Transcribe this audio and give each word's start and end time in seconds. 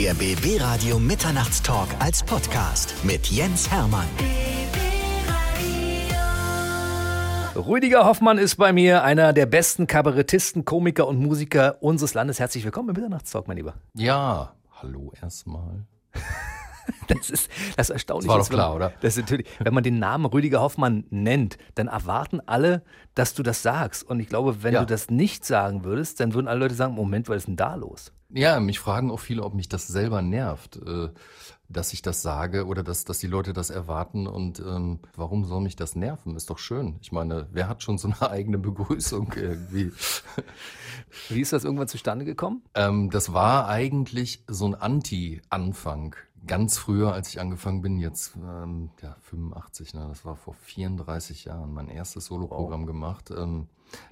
Der 0.00 0.14
BB 0.14 0.58
Radio 0.62 0.98
Mitternachtstalk 0.98 1.88
als 1.98 2.22
Podcast 2.22 2.94
mit 3.04 3.26
Jens 3.26 3.70
Hermann. 3.70 4.06
Rüdiger 7.54 8.06
Hoffmann 8.06 8.38
ist 8.38 8.56
bei 8.56 8.72
mir, 8.72 9.04
einer 9.04 9.34
der 9.34 9.44
besten 9.44 9.86
Kabarettisten, 9.86 10.64
Komiker 10.64 11.06
und 11.06 11.18
Musiker 11.18 11.82
unseres 11.82 12.14
Landes. 12.14 12.38
Herzlich 12.38 12.64
willkommen 12.64 12.88
im 12.88 12.94
Mitternachtstalk, 12.94 13.46
mein 13.46 13.58
Lieber. 13.58 13.74
Ja, 13.94 14.54
hallo 14.80 15.12
erstmal. 15.20 15.84
Das 17.06 17.28
ist 17.28 17.50
das 17.76 17.88
ist 17.88 17.90
erstaunlich. 17.90 18.26
Das 18.26 18.34
war 18.34 18.40
ist, 18.40 18.48
doch 18.48 18.54
klar, 18.54 18.70
wenn, 18.70 18.76
oder? 18.76 18.92
Das 19.00 19.16
ist 19.16 19.22
natürlich, 19.24 19.46
wenn 19.58 19.74
man 19.74 19.82
den 19.82 19.98
Namen 19.98 20.24
Rüdiger 20.24 20.60
Hoffmann 20.60 21.04
nennt, 21.10 21.58
dann 21.74 21.88
erwarten 21.88 22.40
alle, 22.46 22.82
dass 23.14 23.34
du 23.34 23.42
das 23.42 23.62
sagst. 23.62 24.02
Und 24.02 24.18
ich 24.18 24.28
glaube, 24.28 24.62
wenn 24.62 24.74
Ja. 24.74 24.80
du 24.80 24.86
das 24.86 25.10
nicht 25.10 25.44
sagen 25.44 25.84
würdest, 25.84 26.20
dann 26.20 26.32
würden 26.34 26.48
alle 26.48 26.60
Leute 26.60 26.74
sagen: 26.74 26.94
Moment, 26.94 27.28
was 27.28 27.38
ist 27.38 27.48
denn 27.48 27.56
da 27.56 27.74
los? 27.74 28.12
Ja, 28.32 28.60
mich 28.60 28.78
fragen 28.78 29.10
auch 29.10 29.20
viele, 29.20 29.42
ob 29.42 29.54
mich 29.54 29.68
das 29.68 29.88
selber 29.88 30.22
nervt, 30.22 30.76
äh, 30.76 31.08
dass 31.68 31.92
ich 31.92 32.02
das 32.02 32.22
sage 32.22 32.66
oder 32.66 32.82
dass, 32.82 33.04
dass 33.04 33.18
die 33.18 33.26
Leute 33.26 33.52
das 33.52 33.70
erwarten. 33.70 34.26
Und 34.26 34.60
ähm, 34.60 35.00
warum 35.16 35.44
soll 35.44 35.60
mich 35.60 35.76
das 35.76 35.96
nerven? 35.96 36.36
Ist 36.36 36.50
doch 36.50 36.58
schön. 36.58 36.96
Ich 37.00 37.12
meine, 37.12 37.48
wer 37.52 37.68
hat 37.68 37.82
schon 37.82 37.98
so 37.98 38.08
eine 38.08 38.30
eigene 38.30 38.58
Begrüßung 38.58 39.32
irgendwie? 39.34 39.92
Wie 41.28 41.40
ist 41.40 41.52
das 41.52 41.64
irgendwann 41.64 41.88
zustande 41.88 42.24
gekommen? 42.24 42.62
Ähm, 42.74 43.10
das 43.10 43.32
war 43.32 43.68
eigentlich 43.68 44.44
so 44.46 44.66
ein 44.66 44.74
Anti-Anfang. 44.74 46.14
Ganz 46.46 46.78
früher, 46.78 47.12
als 47.12 47.28
ich 47.28 47.40
angefangen 47.40 47.82
bin, 47.82 47.98
jetzt 47.98 48.36
ähm, 48.36 48.90
ja, 49.02 49.16
85, 49.20 49.94
ne, 49.94 50.06
das 50.08 50.24
war 50.24 50.36
vor 50.36 50.54
34 50.54 51.44
Jahren, 51.44 51.72
mein 51.72 51.88
erstes 51.88 52.26
Soloprogramm 52.26 52.86
gemacht. 52.86 53.30
Ähm, 53.30 53.68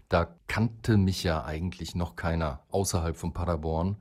da 0.09 0.29
kannte 0.47 0.97
mich 0.97 1.23
ja 1.23 1.45
eigentlich 1.45 1.95
noch 1.95 2.17
keiner 2.17 2.61
außerhalb 2.71 3.17
von 3.17 3.33
Paderborn. 3.33 3.97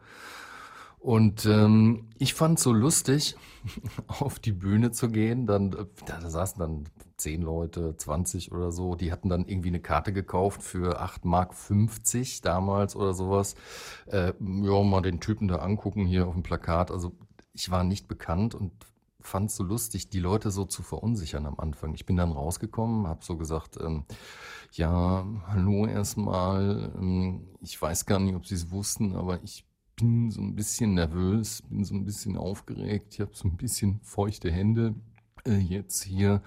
Und 0.99 1.45
ähm, 1.45 2.07
ich 2.17 2.33
fand 2.33 2.59
so 2.59 2.73
lustig, 2.73 3.37
auf 4.07 4.39
die 4.39 4.51
Bühne 4.51 4.91
zu 4.91 5.09
gehen. 5.09 5.45
Dann, 5.45 5.73
äh, 5.73 5.85
da, 6.05 6.19
da 6.19 6.29
saßen 6.29 6.59
dann 6.59 6.85
zehn 7.17 7.41
Leute, 7.41 7.95
20 7.95 8.51
oder 8.51 8.71
so. 8.71 8.95
Die 8.95 9.11
hatten 9.11 9.29
dann 9.29 9.45
irgendwie 9.45 9.69
eine 9.69 9.79
Karte 9.79 10.11
gekauft 10.11 10.63
für 10.63 10.99
8 10.99 11.23
Mark 11.23 11.53
50 11.53 12.41
damals 12.41 12.95
oder 12.95 13.13
sowas. 13.13 13.55
Äh, 14.07 14.33
ja, 14.39 14.83
mal 14.83 15.01
den 15.01 15.19
Typen 15.19 15.47
da 15.47 15.57
angucken 15.57 16.05
hier 16.05 16.27
auf 16.27 16.33
dem 16.33 16.43
Plakat. 16.43 16.91
Also 16.91 17.13
ich 17.57 17.71
war 17.71 17.83
nicht 17.83 18.07
bekannt 18.07 18.53
und 18.55 18.71
fand 19.19 19.49
es 19.49 19.57
so 19.57 19.63
lustig, 19.63 20.09
die 20.09 20.19
Leute 20.19 20.51
so 20.51 20.63
zu 20.63 20.83
verunsichern 20.83 21.45
am 21.45 21.59
Anfang. 21.59 21.93
Ich 21.95 22.05
bin 22.05 22.15
dann 22.15 22.31
rausgekommen, 22.31 23.07
habe 23.07 23.25
so 23.25 23.35
gesagt, 23.35 23.77
ähm, 23.81 24.05
ja, 24.73 25.25
hallo 25.47 25.87
erstmal. 25.87 26.93
Ähm, 26.97 27.47
ich 27.61 27.81
weiß 27.81 28.05
gar 28.05 28.19
nicht, 28.19 28.35
ob 28.35 28.45
Sie 28.45 28.55
es 28.55 28.71
wussten, 28.71 29.15
aber 29.15 29.43
ich 29.43 29.65
bin 29.95 30.29
so 30.29 30.39
ein 30.41 30.55
bisschen 30.55 30.93
nervös, 30.93 31.63
bin 31.63 31.83
so 31.83 31.95
ein 31.95 32.05
bisschen 32.05 32.37
aufgeregt. 32.37 33.15
Ich 33.15 33.19
habe 33.19 33.31
so 33.33 33.47
ein 33.47 33.57
bisschen 33.57 33.99
feuchte 34.03 34.51
Hände 34.51 34.93
äh, 35.45 35.57
jetzt 35.57 36.03
hier. 36.03 36.43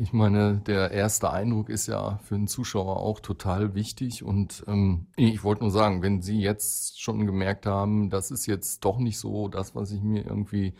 Ich 0.00 0.12
meine, 0.14 0.62
der 0.66 0.90
erste 0.90 1.30
Eindruck 1.30 1.68
ist 1.68 1.86
ja 1.86 2.18
für 2.24 2.34
einen 2.34 2.46
Zuschauer 2.48 2.96
auch 2.96 3.20
total 3.20 3.74
wichtig. 3.74 4.24
Und 4.24 4.64
ähm, 4.66 5.06
ich 5.16 5.44
wollte 5.44 5.62
nur 5.62 5.70
sagen, 5.70 6.02
wenn 6.02 6.22
Sie 6.22 6.40
jetzt 6.40 7.00
schon 7.00 7.26
gemerkt 7.26 7.66
haben, 7.66 8.08
das 8.08 8.30
ist 8.30 8.46
jetzt 8.46 8.84
doch 8.84 8.98
nicht 8.98 9.18
so 9.18 9.48
das, 9.48 9.74
was 9.74 9.92
ich 9.92 10.02
mir 10.02 10.24
irgendwie 10.24 10.74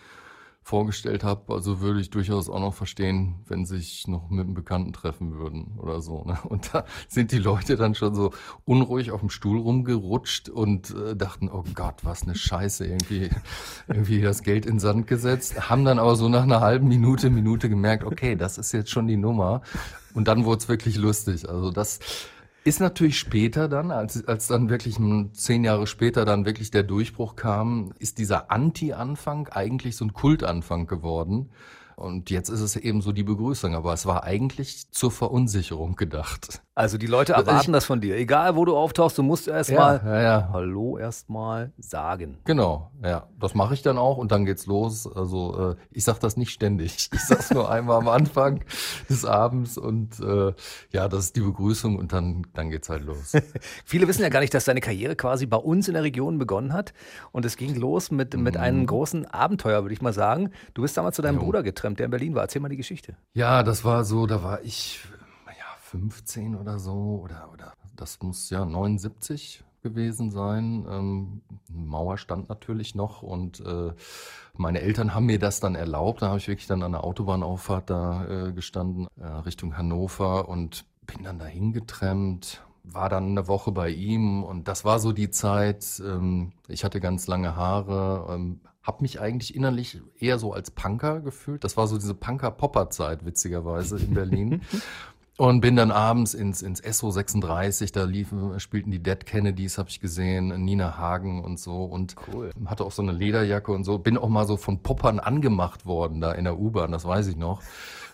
vorgestellt 0.65 1.25
habe, 1.25 1.53
also 1.53 1.81
würde 1.81 2.01
ich 2.01 2.09
durchaus 2.09 2.49
auch 2.49 2.59
noch 2.59 2.73
verstehen, 2.73 3.35
wenn 3.47 3.67
sich 3.67 4.09
noch 4.09 4.31
mit 4.31 4.47
einem 4.47 4.55
Bekannten 4.55 4.95
treffen 4.95 5.35
würden 5.35 5.79
oder 5.79 6.01
so. 6.01 6.25
Ne? 6.25 6.39
Und 6.45 6.73
da 6.73 6.87
sind 7.07 7.33
die 7.33 7.39
Leute 7.39 7.77
dann 7.77 7.95
schon 7.95 8.15
so 8.15 8.33
unruhig 8.65 9.11
auf 9.11 9.21
dem 9.21 9.29
Stuhl 9.29 9.61
rumgerutscht 9.61 10.49
und 10.49 10.91
äh, 10.91 11.15
dachten, 11.15 11.51
oh 11.53 11.65
Gott, 11.75 11.97
was 12.03 12.23
eine 12.23 12.35
Scheiße, 12.35 12.87
irgendwie, 12.87 13.29
irgendwie 13.89 14.23
das 14.23 14.43
Geld 14.43 14.65
in 14.65 14.79
Sand 14.79 15.07
gesetzt, 15.07 15.69
haben 15.69 15.85
dann 15.85 15.99
aber 15.99 16.17
so 16.17 16.31
nach 16.31 16.45
einer 16.45 16.63
halben 16.63 16.89
Minute, 16.89 17.29
Minute 17.29 17.69
gemerkt, 17.69 18.05
okay, 18.05 18.35
das 18.35 18.57
ist 18.57 18.73
jetzt 18.73 18.91
schon 18.91 19.07
die 19.07 19.19
Nummer. 19.19 19.61
Und 20.15 20.29
dann 20.29 20.47
wurde 20.47 20.59
es 20.59 20.69
wirklich 20.69 20.97
lustig. 20.97 21.47
Also 21.47 21.73
das 21.73 21.99
ist 22.65 22.81
natürlich 22.81 23.19
später 23.19 23.69
dann, 23.69 23.91
als, 23.91 24.27
als 24.27 24.47
dann 24.47 24.71
wirklich 24.71 24.97
zehn 25.35 25.65
Jahre 25.65 25.87
später 25.87 26.25
dann 26.25 26.47
wirklich 26.47 26.71
der 26.71 26.83
Durchbruch 26.83 27.37
kam, 27.37 27.93
ist 27.99 28.19
dieser 28.19 28.51
Anti-Anfang 28.51 29.49
eigentlich 29.49 29.97
so 29.97 30.07
ein 30.07 30.15
Kultanfang 30.15 30.87
geworden. 30.87 31.51
Und 31.97 32.31
jetzt 32.31 32.49
ist 32.49 32.61
es 32.61 32.77
eben 32.77 33.01
so 33.03 33.13
die 33.13 33.23
Begrüßung, 33.23 33.75
aber 33.75 33.93
es 33.93 34.07
war 34.07 34.25
eigentlich 34.25 34.91
zur 34.91 35.11
Verunsicherung 35.11 35.97
gedacht. 35.97 36.61
Also 36.77 36.99
die 36.99 37.07
Leute 37.07 37.35
erwarten 37.35 37.71
ich- 37.71 37.73
das 37.73 37.85
von 37.85 38.01
dir. 38.01 38.17
Egal, 38.17 38.57
wo 38.57 38.65
du 38.65 38.77
auftauchst, 38.77 39.17
du 39.17 39.23
musst 39.23 39.47
erstmal 39.47 40.01
ja, 40.05 40.23
ja. 40.23 40.49
Hallo 40.53 40.99
erstmal 40.99 41.73
sagen. 41.79 42.39
Genau, 42.45 42.91
ja, 43.03 43.29
das 43.39 43.55
mache 43.55 43.75
ich 43.75 43.83
dann 43.83 43.97
auch 43.97 44.17
und 44.17 44.33
dann 44.33 44.45
geht's 44.45 44.67
los. 44.67 45.07
Also 45.07 45.71
äh, 45.73 45.77
ich 45.93 46.03
sag 46.05 46.19
das 46.19 46.37
nicht 46.37 46.51
ständig. 46.51 47.09
Ich 47.13 47.21
sag's 47.21 47.51
nur 47.53 47.71
einmal 47.71 47.99
am 47.99 48.09
Anfang 48.09 48.65
des 49.09 49.25
Abends 49.25 49.79
und 49.79 50.19
äh, 50.19 50.53
ja, 50.91 51.09
das 51.09 51.27
ist 51.27 51.37
die 51.37 51.43
Begrüßung 51.43 51.97
und 51.97 52.13
dann 52.13 52.45
dann 52.55 52.71
geht's 52.71 52.89
halt 52.89 53.05
los. 53.05 53.33
Viele 53.85 54.09
wissen 54.09 54.23
ja 54.23 54.29
gar 54.29 54.41
nicht, 54.41 54.53
dass 54.55 54.65
deine 54.65 54.81
Karriere 54.81 55.15
quasi 55.15 55.47
bei 55.47 55.57
uns 55.57 55.87
in 55.87 55.95
der 55.95 56.03
Region 56.03 56.39
begonnen 56.39 56.73
hat. 56.73 56.93
Und 57.31 57.45
es 57.45 57.57
ging 57.57 57.77
los 57.77 58.11
mit, 58.11 58.37
mit 58.37 58.57
einem 58.57 58.87
großen 58.87 59.27
Abenteuer, 59.27 59.83
würde 59.85 59.95
ich 59.95 60.03
mal 60.03 60.13
sagen. 60.13 60.51
Du 60.75 60.83
bist 60.83 60.97
damals 60.97 61.15
zu 61.17 61.23
deinem 61.23 61.35
Mhm. 61.37 61.41
Jo. 61.41 61.45
Bruder 61.47 61.63
getrennt, 61.85 61.99
der 61.99 62.07
in 62.07 62.11
Berlin 62.11 62.35
war. 62.35 62.43
Erzähl 62.43 62.63
mal 62.63 62.69
die 62.69 62.77
Geschichte. 62.77 63.17
Ja, 63.35 63.63
das 63.63 63.85
war 63.85 64.05
so, 64.05 64.27
da 64.27 64.43
war 64.43 64.63
ich 64.63 65.01
ja 65.47 65.77
15 65.83 66.57
oder 66.57 66.79
so 66.79 67.21
oder 67.23 67.51
oder 67.53 67.73
das 67.97 68.21
muss 68.23 68.51
ja 68.51 68.65
79 68.65 69.63
gewesen 69.83 70.31
sein. 70.31 70.87
Ähm, 70.89 71.43
Mauer 71.69 72.17
stand 72.17 72.49
natürlich 72.49 72.95
noch 72.95 73.23
und 73.23 73.61
äh, 73.61 73.93
meine 74.55 74.81
Eltern 74.81 75.15
haben 75.15 75.27
mir 75.27 75.39
das 75.39 75.61
dann 75.61 75.75
erlaubt. 75.75 76.23
Da 76.23 76.29
habe 76.29 76.39
ich 76.39 76.49
wirklich 76.49 76.67
dann 76.67 76.83
an 76.83 76.93
der 76.93 77.05
Autobahnauffahrt 77.05 77.91
da 77.91 78.27
äh, 78.27 78.53
gestanden 78.53 79.09
äh, 79.21 79.27
Richtung 79.27 79.77
Hannover 79.77 80.49
und 80.49 80.87
bin 81.07 81.23
dann 81.23 81.39
dahin 81.39 81.73
getrennt. 81.73 82.63
War 82.83 83.11
dann 83.11 83.31
eine 83.31 83.47
Woche 83.47 83.73
bei 83.73 83.91
ihm 83.91 84.43
und 84.43 84.69
das 84.69 84.87
war 84.87 84.99
so 84.99 85.13
die 85.13 85.31
Zeit. 85.31 86.03
Ähm, 86.05 86.53
ich 86.67 86.83
hatte 86.83 87.01
ganz 87.01 87.27
lange 87.27 87.55
Haare, 87.55 88.35
ähm, 88.35 88.61
habe 88.85 89.03
mich 89.03 89.21
eigentlich 89.21 89.55
innerlich 89.55 90.01
eher 90.19 90.39
so 90.39 90.53
als 90.53 90.71
Punker 90.71 91.21
gefühlt. 91.21 91.65
Das 91.65 91.77
war 91.77 91.87
so 91.89 91.97
diese 91.97 92.15
Punker-Popper-Zeit, 92.15 93.25
witzigerweise 93.25 93.99
in 93.99 94.15
Berlin. 94.15 94.61
Und 95.37 95.61
bin 95.61 95.75
dann 95.75 95.91
abends 95.91 96.33
ins, 96.33 96.63
ins 96.63 96.79
SO 96.97 97.11
36, 97.11 97.91
da 97.91 98.05
liefen, 98.05 98.61
spielten 98.61 98.93
die 98.93 99.03
Dead 99.03 99.27
Kennedys, 99.27 99.79
habe 99.79 99.89
ich 99.91 99.99
gesehen, 100.01 100.65
Nina 100.65 100.97
Hagen 100.97 101.43
und 101.43 101.59
so. 101.59 101.83
Und 101.85 102.15
Cool. 102.33 102.51
hatte 102.67 102.85
auch 102.85 102.93
so 102.93 103.03
eine 103.03 103.11
Lederjacke 103.11 103.73
und 103.73 103.83
so. 103.83 103.99
Bin 103.99 104.17
auch 104.17 104.29
mal 104.29 104.47
so 104.47 104.57
von 104.57 104.79
Poppern 104.85 105.19
angemacht 105.19 105.87
worden 105.87 106.21
da 106.21 106.31
in 106.31 106.45
der 106.45 106.57
U-Bahn, 106.57 106.93
das 106.93 107.05
weiß 107.05 107.27
ich 107.27 107.37
noch. 107.37 107.63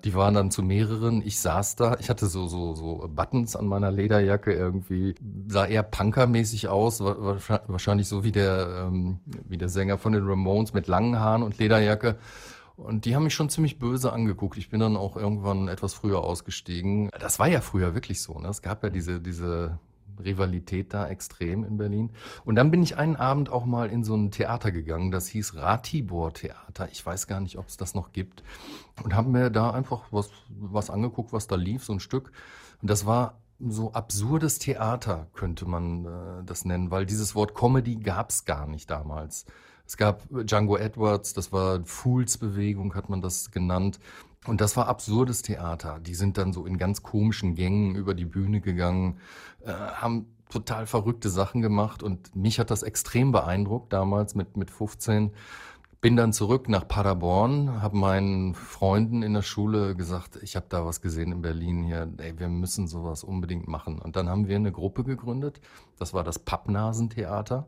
Die 0.03 0.15
waren 0.15 0.33
dann 0.33 0.51
zu 0.51 0.63
mehreren. 0.63 1.21
Ich 1.23 1.39
saß 1.41 1.77
da, 1.77 1.99
ich 2.01 2.09
hatte 2.09 2.25
so, 2.27 2.49
so, 2.49 2.75
so 2.75 3.07
Buttons 3.15 3.55
an 3.55 3.67
meiner 3.67 3.91
Lederjacke 3.91 4.55
irgendwie, 4.55 5.15
sah 5.47 5.67
eher 5.67 5.83
punkermäßig 5.83 6.69
aus, 6.69 7.05
wa- 7.05 7.39
wa- 7.49 7.61
wahrscheinlich 7.67 8.09
so 8.09 8.25
wie 8.25 8.33
der, 8.33 8.87
ähm, 8.89 9.19
wie 9.47 9.59
der 9.59 9.69
Sänger 9.69 9.99
von 9.99 10.15
den 10.15 10.27
Ramones 10.27 10.73
mit 10.73 10.87
langen 10.87 11.21
Haaren 11.21 11.43
und 11.43 11.59
Lederjacke. 11.59 12.17
Und 12.81 13.05
die 13.05 13.15
haben 13.15 13.25
mich 13.25 13.35
schon 13.35 13.51
ziemlich 13.51 13.79
böse 13.79 14.13
angeguckt. 14.13 14.57
Ich 14.57 14.71
bin 14.71 14.81
dann 14.81 14.97
auch 14.97 15.17
irgendwann 15.17 15.69
etwas 15.69 15.95
früher 15.95 16.21
ausgestiegen. 16.25 17.11
Das 17.19 17.39
war 17.39 17.47
ja 17.47 17.61
früher 17.61 17.95
wirklich 17.95 18.23
so. 18.23 18.39
Ne? 18.39 18.49
Es 18.49 18.63
gab 18.63 18.83
ja 18.83 18.91
diese, 18.91 19.21
diese 19.21 19.79
Rivalität 20.25 20.95
da 20.95 21.09
extrem 21.09 21.65
in 21.65 21.77
Berlin. 21.77 22.11
Und 22.45 22.57
dann 22.57 22.71
bin 22.71 22.83
ich 22.83 22.97
einen 22.97 23.17
Abend 23.17 23.51
auch 23.51 23.65
mal 23.65 23.91
in 23.91 24.05
so 24.05 24.15
ein 24.15 24.31
Theater 24.31 24.73
gegangen, 24.73 25.11
das 25.11 25.29
hieß 25.29 25.57
Ratibor 25.57 26.33
Theater. 26.33 26.89
Ich 26.91 27.05
weiß 27.05 27.27
gar 27.27 27.41
nicht, 27.41 27.59
ob 27.59 27.69
es 27.69 27.77
das 27.77 27.95
noch 27.95 28.13
gibt. 28.13 28.43
Und 29.03 29.15
haben 29.15 29.33
mir 29.33 29.51
da 29.51 29.71
einfach 29.71 30.05
was, 30.11 30.31
was 30.49 30.91
angeguckt, 30.91 31.33
was 31.33 31.47
da 31.47 31.57
lief, 31.57 31.85
so 31.85 31.93
ein 31.93 32.01
Stück. 32.01 32.33
Und 32.81 32.91
das 32.91 33.07
war 33.07 33.41
so 33.59 33.93
absurdes 33.93 34.59
Theater, 34.59 35.27
könnte 35.35 35.67
man 35.67 36.07
äh, 36.07 36.45
das 36.45 36.65
nennen, 36.65 36.91
weil 36.91 37.05
dieses 37.05 37.35
Wort 37.35 37.55
Comedy 37.55 37.97
gab 37.97 38.31
es 38.31 38.47
gar 38.47 38.67
nicht 38.67 38.91
damals. 38.91 39.45
Es 39.91 39.97
gab 39.97 40.23
Django 40.31 40.77
Edwards, 40.77 41.35
das 41.35 41.51
war 41.51 41.85
Fools-Bewegung, 41.85 42.95
hat 42.95 43.09
man 43.09 43.21
das 43.21 43.51
genannt. 43.51 43.99
Und 44.47 44.61
das 44.61 44.77
war 44.77 44.87
absurdes 44.87 45.43
Theater. 45.43 45.99
Die 45.99 46.15
sind 46.15 46.39
dann 46.39 46.53
so 46.53 46.65
in 46.65 46.79
ganz 46.79 47.03
komischen 47.03 47.57
Gängen 47.57 47.97
über 47.97 48.15
die 48.15 48.25
Bühne 48.25 48.61
gegangen, 48.61 49.19
äh, 49.65 49.73
haben 49.73 50.27
total 50.49 50.87
verrückte 50.87 51.29
Sachen 51.29 51.61
gemacht 51.61 52.05
und 52.05 52.37
mich 52.37 52.61
hat 52.61 52.71
das 52.71 52.85
extrem 52.85 53.33
beeindruckt 53.33 53.93
damals 53.93 54.37
mit, 54.37 54.57
mit 54.57 54.71
15. 54.71 55.33
Bin 56.01 56.15
dann 56.15 56.33
zurück 56.33 56.69
nach 56.69 56.87
Paderborn, 56.87 57.83
habe 57.83 57.97
meinen 57.97 58.55
Freunden 58.55 59.25
in 59.25 59.35
der 59.35 59.43
Schule 59.43 59.97
gesagt, 59.97 60.39
ich 60.41 60.55
habe 60.55 60.67
da 60.69 60.87
was 60.87 61.01
gesehen 61.01 61.33
in 61.33 61.43
Berlin 61.43 61.83
hier, 61.83 62.09
ey, 62.19 62.39
wir 62.39 62.49
müssen 62.49 62.87
sowas 62.87 63.25
unbedingt 63.25 63.67
machen. 63.67 63.99
Und 63.99 64.15
dann 64.15 64.29
haben 64.29 64.47
wir 64.47 64.55
eine 64.55 64.71
Gruppe 64.71 65.03
gegründet, 65.03 65.61
das 65.99 66.15
war 66.15 66.23
das 66.23 66.39
Pappnasentheater. 66.39 67.67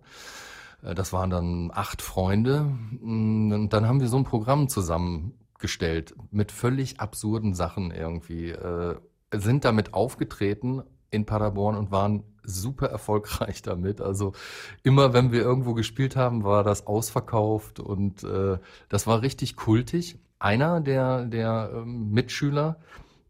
Äh, 0.82 0.94
Das 0.94 1.12
waren 1.12 1.30
dann 1.30 1.70
acht 1.72 2.02
Freunde. 2.02 2.64
Mm, 3.00 3.52
Und 3.52 3.72
dann 3.72 3.86
haben 3.86 4.00
wir 4.00 4.08
so 4.08 4.16
ein 4.16 4.24
Programm 4.24 4.68
zusammengestellt 4.68 6.14
mit 6.30 6.52
völlig 6.52 7.00
absurden 7.00 7.54
Sachen 7.54 7.90
irgendwie. 7.90 8.50
Äh, 8.50 8.96
Sind 9.32 9.64
damit 9.64 9.94
aufgetreten 9.94 10.82
in 11.10 11.26
Paderborn 11.26 11.76
und 11.76 11.90
waren 11.90 12.24
super 12.44 12.88
erfolgreich 12.88 13.62
damit. 13.62 14.00
Also 14.00 14.32
immer, 14.82 15.12
wenn 15.12 15.32
wir 15.32 15.42
irgendwo 15.42 15.74
gespielt 15.74 16.16
haben, 16.16 16.44
war 16.44 16.64
das 16.64 16.86
ausverkauft 16.86 17.80
und 17.80 18.24
äh, 18.24 18.58
das 18.88 19.06
war 19.06 19.22
richtig 19.22 19.56
kultig. 19.56 20.18
Einer 20.38 20.80
der, 20.80 21.24
der 21.26 21.70
ähm, 21.72 22.10
Mitschüler, 22.10 22.80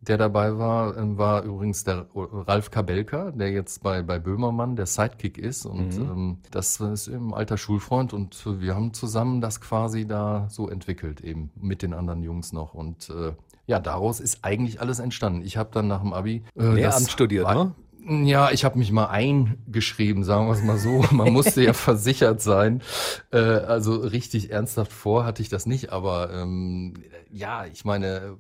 der 0.03 0.19
dabei 0.19 0.59
war, 0.59 0.97
ähm, 0.97 1.17
war 1.17 1.45
übrigens 1.45 1.85
der 1.85 2.07
Ralf 2.15 2.71
Kabelka, 2.71 3.31
der 3.31 3.51
jetzt 3.51 3.83
bei, 3.83 4.03
bei 4.03 4.19
Böhmermann 4.19 4.75
der 4.75 4.87
Sidekick 4.87 5.39
ist. 5.39 5.65
Und 5.65 5.97
mhm. 5.97 6.11
ähm, 6.11 6.39
das 6.51 6.81
ist 6.81 7.07
eben 7.07 7.33
alter 7.33 7.57
Schulfreund 7.57 8.13
und 8.13 8.45
wir 8.61 8.75
haben 8.75 8.93
zusammen 8.93 9.41
das 9.41 9.61
quasi 9.61 10.07
da 10.07 10.49
so 10.51 10.69
entwickelt, 10.69 11.21
eben 11.21 11.51
mit 11.55 11.83
den 11.83 11.95
anderen 11.95 12.23
Jungs 12.23 12.53
noch. 12.53 12.75
Und 12.75 13.11
äh, 13.11 13.33
ja, 13.67 13.79
daraus 13.79 14.19
ist 14.19 14.45
eigentlich 14.45 14.81
alles 14.81 14.99
entstanden. 14.99 15.43
Ich 15.43 15.57
habe 15.57 15.71
dann 15.73 15.87
nach 15.87 16.01
dem 16.01 16.13
Abi 16.13 16.43
äh, 16.59 16.65
Lehramt 16.65 17.09
studiert, 17.09 17.45
war, 17.45 17.65
ne? 17.65 17.75
Ja, 18.05 18.51
ich 18.51 18.65
habe 18.65 18.81
mich 18.81 18.91
mal 18.91 19.07
eingeschrieben, 19.07 20.25
sagen 20.25 20.49
wir 20.49 20.55
es 20.55 20.65
mal 20.65 20.79
so. 20.79 21.05
Man 21.13 21.33
musste 21.33 21.63
ja 21.63 21.73
versichert 21.73 22.43
sein. 22.43 22.83
Äh, 23.31 23.39
also 23.39 23.95
richtig 23.95 24.51
ernsthaft 24.51 24.93
vor 24.93 25.25
hatte 25.25 25.41
ich 25.41 25.49
das 25.49 25.67
nicht, 25.67 25.93
aber 25.93 26.33
ähm, 26.33 26.95
ja, 27.31 27.65
ich 27.67 27.85
meine, 27.85 28.37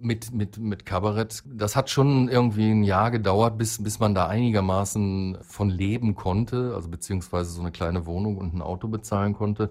mit, 0.00 0.32
mit, 0.32 0.58
mit 0.58 0.86
Kabarett, 0.86 1.42
das 1.46 1.76
hat 1.76 1.90
schon 1.90 2.28
irgendwie 2.28 2.70
ein 2.70 2.84
Jahr 2.84 3.10
gedauert, 3.10 3.58
bis, 3.58 3.82
bis 3.82 3.98
man 3.98 4.14
da 4.14 4.26
einigermaßen 4.26 5.38
von 5.42 5.70
leben 5.70 6.14
konnte, 6.14 6.72
also 6.74 6.88
beziehungsweise 6.88 7.50
so 7.50 7.60
eine 7.60 7.72
kleine 7.72 8.06
Wohnung 8.06 8.38
und 8.38 8.54
ein 8.54 8.62
Auto 8.62 8.88
bezahlen 8.88 9.34
konnte. 9.34 9.70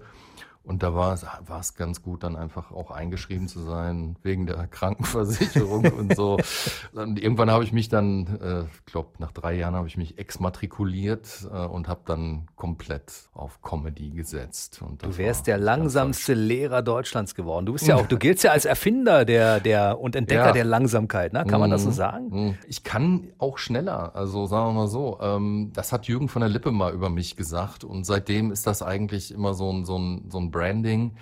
Und 0.68 0.82
da 0.82 0.94
war 0.94 1.14
es, 1.14 1.24
war 1.46 1.60
es 1.60 1.76
ganz 1.76 2.02
gut, 2.02 2.22
dann 2.22 2.36
einfach 2.36 2.72
auch 2.72 2.90
eingeschrieben 2.90 3.48
zu 3.48 3.60
sein, 3.60 4.16
wegen 4.22 4.46
der 4.46 4.66
Krankenversicherung 4.66 5.86
und 5.98 6.14
so. 6.14 6.36
Und 6.92 7.18
irgendwann 7.18 7.50
habe 7.50 7.64
ich 7.64 7.72
mich 7.72 7.88
dann, 7.88 8.38
äh, 8.42 8.64
glaube 8.84 9.12
nach 9.18 9.32
drei 9.32 9.54
Jahren 9.54 9.74
habe 9.74 9.88
ich 9.88 9.96
mich 9.96 10.18
exmatrikuliert 10.18 11.48
äh, 11.50 11.64
und 11.64 11.88
habe 11.88 12.00
dann 12.04 12.48
komplett 12.54 13.30
auf 13.32 13.62
Comedy 13.62 14.10
gesetzt. 14.10 14.82
Und 14.82 15.02
du 15.02 15.16
wärst 15.16 15.46
der 15.46 15.56
langsamste 15.56 16.34
Lehrer 16.34 16.82
Deutschlands 16.82 17.34
geworden. 17.34 17.64
Du 17.64 17.72
bist 17.72 17.86
ja 17.86 17.96
auch, 17.96 18.06
du 18.06 18.18
giltst 18.18 18.44
ja 18.44 18.50
als 18.50 18.66
Erfinder 18.66 19.24
der, 19.24 19.60
der 19.60 19.98
und 19.98 20.16
Entdecker 20.16 20.48
ja. 20.48 20.52
der 20.52 20.64
Langsamkeit, 20.64 21.32
ne? 21.32 21.46
Kann 21.46 21.60
man 21.60 21.70
das 21.70 21.84
so 21.84 21.88
mhm. 21.88 21.94
sagen? 21.94 22.28
Mhm. 22.30 22.58
Ich 22.66 22.84
kann 22.84 23.28
auch 23.38 23.56
schneller, 23.56 24.14
also 24.14 24.44
sagen 24.44 24.66
wir 24.68 24.80
mal 24.82 24.88
so. 24.88 25.18
Ähm, 25.22 25.70
das 25.72 25.92
hat 25.92 26.08
Jürgen 26.08 26.28
von 26.28 26.40
der 26.40 26.50
Lippe 26.50 26.72
mal 26.72 26.92
über 26.92 27.08
mich 27.08 27.36
gesagt 27.36 27.84
und 27.84 28.04
seitdem 28.04 28.52
ist 28.52 28.66
das 28.66 28.82
eigentlich 28.82 29.32
immer 29.32 29.54
so 29.54 29.72
ein, 29.72 29.86
so 29.86 29.96
ein, 29.96 30.26
so 30.28 30.36
ein 30.36 30.50
Branding, 30.58 31.16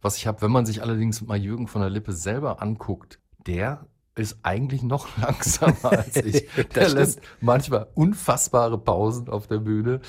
was 0.00 0.16
ich 0.16 0.28
habe. 0.28 0.42
Wenn 0.42 0.52
man 0.52 0.64
sich 0.64 0.80
allerdings 0.80 1.20
mal 1.22 1.36
Jürgen 1.36 1.66
von 1.66 1.80
der 1.80 1.90
Lippe 1.90 2.12
selber 2.12 2.62
anguckt, 2.62 3.18
der 3.46 3.86
ist 4.14 4.38
eigentlich 4.42 4.84
noch 4.84 5.18
langsamer 5.20 5.90
als 5.90 6.16
ich. 6.16 6.48
der 6.74 6.88
lässt 6.90 7.20
manchmal 7.40 7.88
unfassbare 7.94 8.78
Pausen 8.78 9.28
auf 9.28 9.48
der 9.48 9.58
Bühne. 9.58 10.00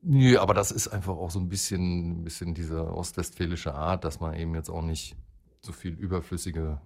Nö, 0.00 0.38
aber 0.38 0.54
das 0.54 0.70
ist 0.70 0.86
einfach 0.86 1.16
auch 1.16 1.32
so 1.32 1.40
ein 1.40 1.48
bisschen, 1.48 2.20
ein 2.20 2.24
bisschen 2.24 2.54
diese 2.54 2.94
ostwestfälische 2.94 3.74
Art, 3.74 4.04
dass 4.04 4.20
man 4.20 4.34
eben 4.34 4.54
jetzt 4.54 4.70
auch 4.70 4.82
nicht 4.82 5.16
so 5.60 5.72
viel 5.72 5.94
überflüssige 5.94 6.80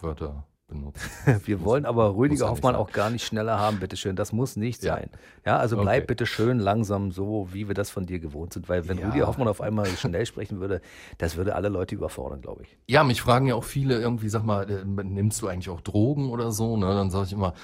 Wörter 0.00 0.46
benutzt. 0.66 1.00
Wir 1.46 1.64
wollen 1.64 1.86
aber 1.86 2.16
Rüdiger 2.16 2.48
Hoffmann 2.50 2.74
auch 2.74 2.90
gar 2.90 3.10
nicht 3.10 3.24
schneller 3.24 3.58
haben, 3.58 3.78
bitteschön. 3.78 4.16
Das 4.16 4.32
muss 4.32 4.56
nicht 4.56 4.82
ja. 4.82 4.94
sein. 4.94 5.10
Ja, 5.44 5.58
also 5.58 5.76
bleib 5.76 6.04
okay. 6.04 6.06
bitte 6.08 6.26
schön 6.26 6.58
langsam 6.58 7.12
so, 7.12 7.48
wie 7.52 7.68
wir 7.68 7.74
das 7.74 7.90
von 7.90 8.06
dir 8.06 8.18
gewohnt 8.18 8.52
sind. 8.52 8.68
Weil 8.68 8.88
wenn 8.88 8.98
ja. 8.98 9.06
Rüdiger 9.06 9.26
Hoffmann 9.26 9.48
auf 9.48 9.60
einmal 9.60 9.86
schnell 9.86 10.26
sprechen 10.26 10.60
würde, 10.60 10.80
das 11.18 11.36
würde 11.36 11.54
alle 11.54 11.68
Leute 11.68 11.94
überfordern, 11.94 12.40
glaube 12.42 12.62
ich. 12.64 12.76
Ja, 12.86 13.04
mich 13.04 13.22
fragen 13.22 13.46
ja 13.46 13.54
auch 13.54 13.64
viele 13.64 13.98
irgendwie, 14.00 14.28
sag 14.28 14.44
mal, 14.44 14.68
äh, 14.68 14.84
nimmst 14.84 15.40
du 15.42 15.48
eigentlich 15.48 15.70
auch 15.70 15.80
Drogen 15.80 16.30
oder 16.30 16.50
so? 16.50 16.76
Ne? 16.76 16.86
Dann 16.86 17.10
sage 17.10 17.26
ich 17.26 17.32
immer, 17.32 17.54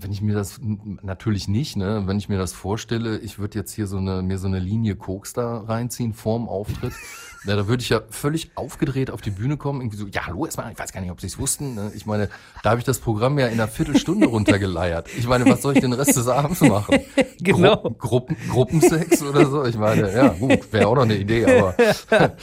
wenn 0.00 0.12
ich 0.12 0.22
mir 0.22 0.34
das 0.34 0.60
natürlich 1.02 1.48
nicht, 1.48 1.76
ne, 1.76 2.04
wenn 2.06 2.18
ich 2.18 2.28
mir 2.28 2.38
das 2.38 2.52
vorstelle, 2.52 3.18
ich 3.18 3.38
würde 3.38 3.58
jetzt 3.58 3.72
hier 3.72 3.86
so 3.86 3.98
eine 3.98 4.22
mir 4.22 4.38
so 4.38 4.46
eine 4.46 4.60
Linie 4.60 4.96
Koks 4.96 5.32
da 5.32 5.58
reinziehen 5.58 6.12
vorm 6.12 6.48
Auftritt, 6.48 6.92
na, 7.44 7.56
da 7.56 7.68
würde 7.68 7.82
ich 7.82 7.88
ja 7.88 8.02
völlig 8.10 8.50
aufgedreht 8.54 9.10
auf 9.10 9.20
die 9.20 9.30
Bühne 9.30 9.56
kommen, 9.56 9.80
irgendwie 9.80 9.96
so, 9.96 10.06
ja, 10.06 10.26
hallo 10.26 10.44
erstmal, 10.44 10.70
ich 10.72 10.78
weiß 10.78 10.92
gar 10.92 11.00
nicht, 11.00 11.10
ob 11.10 11.20
sie 11.20 11.28
es 11.28 11.38
wussten. 11.38 11.74
Ne? 11.74 11.92
Ich 11.94 12.06
meine, 12.06 12.28
da 12.62 12.70
habe 12.70 12.80
ich 12.80 12.84
das 12.84 12.98
Programm 12.98 13.38
ja 13.38 13.46
in 13.46 13.54
einer 13.54 13.68
Viertelstunde 13.68 14.26
runtergeleiert. 14.28 15.08
Ich 15.16 15.26
meine, 15.26 15.46
was 15.46 15.62
soll 15.62 15.74
ich 15.74 15.80
den 15.80 15.92
Rest 15.92 16.16
des 16.16 16.28
Abends 16.28 16.60
machen? 16.60 17.00
genau. 17.40 17.76
Gru 17.76 18.18
Gruppen, 18.18 18.36
Gruppensex 18.48 19.22
oder 19.22 19.46
so? 19.46 19.64
Ich 19.64 19.76
meine, 19.76 20.12
ja, 20.12 20.28
gut, 20.28 20.72
wäre 20.72 20.88
auch 20.88 20.94
noch 20.94 21.02
eine 21.02 21.16
Idee, 21.16 21.46
aber 21.46 21.74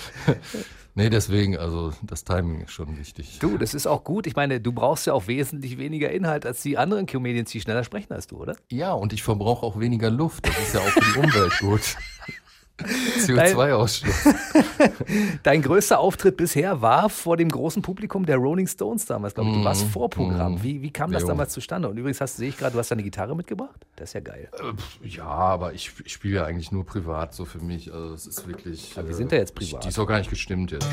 Nee, 0.97 1.09
deswegen, 1.09 1.57
also 1.57 1.91
das 2.03 2.23
Timing 2.23 2.61
ist 2.61 2.71
schon 2.71 2.97
wichtig. 2.97 3.39
Du, 3.39 3.57
das 3.57 3.73
ist 3.73 3.85
auch 3.85 4.05
gut. 4.05 4.27
Ich 4.27 4.37
meine, 4.37 4.61
du 4.61 4.71
brauchst 4.71 5.05
ja 5.07 5.13
auch 5.13 5.27
wesentlich 5.27 5.77
weniger 5.77 6.09
Inhalt 6.09 6.45
als 6.45 6.61
die 6.61 6.77
anderen 6.77 7.05
Comedians, 7.05 7.51
die 7.51 7.59
schneller 7.59 7.83
sprechen 7.83 8.13
als 8.13 8.27
du, 8.27 8.37
oder? 8.37 8.55
Ja, 8.71 8.93
und 8.93 9.11
ich 9.11 9.21
verbrauche 9.21 9.65
auch 9.65 9.77
weniger 9.77 10.09
Luft. 10.09 10.47
Das 10.47 10.57
ist 10.57 10.73
ja 10.73 10.79
auch 10.79 10.85
für 10.85 11.01
die 11.01 11.19
Umwelt 11.19 11.59
gut. 11.59 11.97
CO2-Ausstoß. 12.77 14.35
Dein 15.43 15.61
größter 15.61 15.99
Auftritt 15.99 16.35
bisher 16.35 16.81
war 16.81 17.09
vor 17.09 17.37
dem 17.37 17.49
großen 17.49 17.81
Publikum 17.81 18.25
der 18.25 18.37
Rolling 18.37 18.67
Stones 18.67 19.05
damals, 19.05 19.33
glaube 19.33 19.51
ich. 19.51 19.55
Du 19.57 19.63
warst 19.63 19.85
mhm. 19.85 19.89
Vorprogramm. 19.89 20.55
Mm. 20.55 20.63
Wie, 20.63 20.81
wie 20.81 20.91
kam 20.91 21.11
das 21.11 21.25
damals 21.25 21.53
zustande? 21.53 21.87
Und 21.87 21.97
übrigens 21.97 22.19
hast, 22.19 22.35
sehe 22.35 22.49
ich 22.49 22.57
gerade, 22.57 22.73
du 22.73 22.79
hast 22.79 22.91
deine 22.91 23.03
Gitarre 23.03 23.35
mitgebracht? 23.35 23.85
Das 23.95 24.09
ist 24.09 24.13
ja 24.13 24.19
geil. 24.19 24.49
Äh, 24.59 25.07
ja, 25.07 25.25
aber 25.25 25.73
ich, 25.73 25.93
ich 26.03 26.11
spiele 26.11 26.35
ja 26.35 26.45
eigentlich 26.45 26.71
nur 26.71 26.85
privat 26.85 27.33
so 27.33 27.45
für 27.45 27.59
mich. 27.59 27.93
Also 27.93 28.13
es 28.13 28.27
ist 28.27 28.47
wirklich. 28.47 28.93
Aber 28.97 29.07
wir 29.07 29.15
sind 29.15 29.31
ja 29.31 29.37
jetzt 29.37 29.55
privat. 29.55 29.83
Die 29.85 29.89
ist 29.89 29.99
auch 29.99 30.07
gar 30.07 30.17
nicht 30.17 30.29
gestimmt 30.29 30.71
jetzt. 30.71 30.87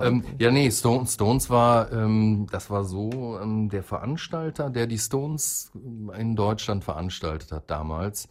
Ähm, 0.00 0.24
ja, 0.38 0.50
nee, 0.50 0.70
Stone, 0.70 1.06
Stones 1.06 1.48
war, 1.50 1.90
ähm, 1.92 2.46
das 2.50 2.70
war 2.70 2.84
so, 2.84 3.38
ähm, 3.40 3.68
der 3.68 3.82
Veranstalter, 3.82 4.70
der 4.70 4.86
die 4.86 4.98
Stones 4.98 5.70
in 6.18 6.36
Deutschland 6.36 6.84
veranstaltet 6.84 7.52
hat 7.52 7.70
damals, 7.70 8.28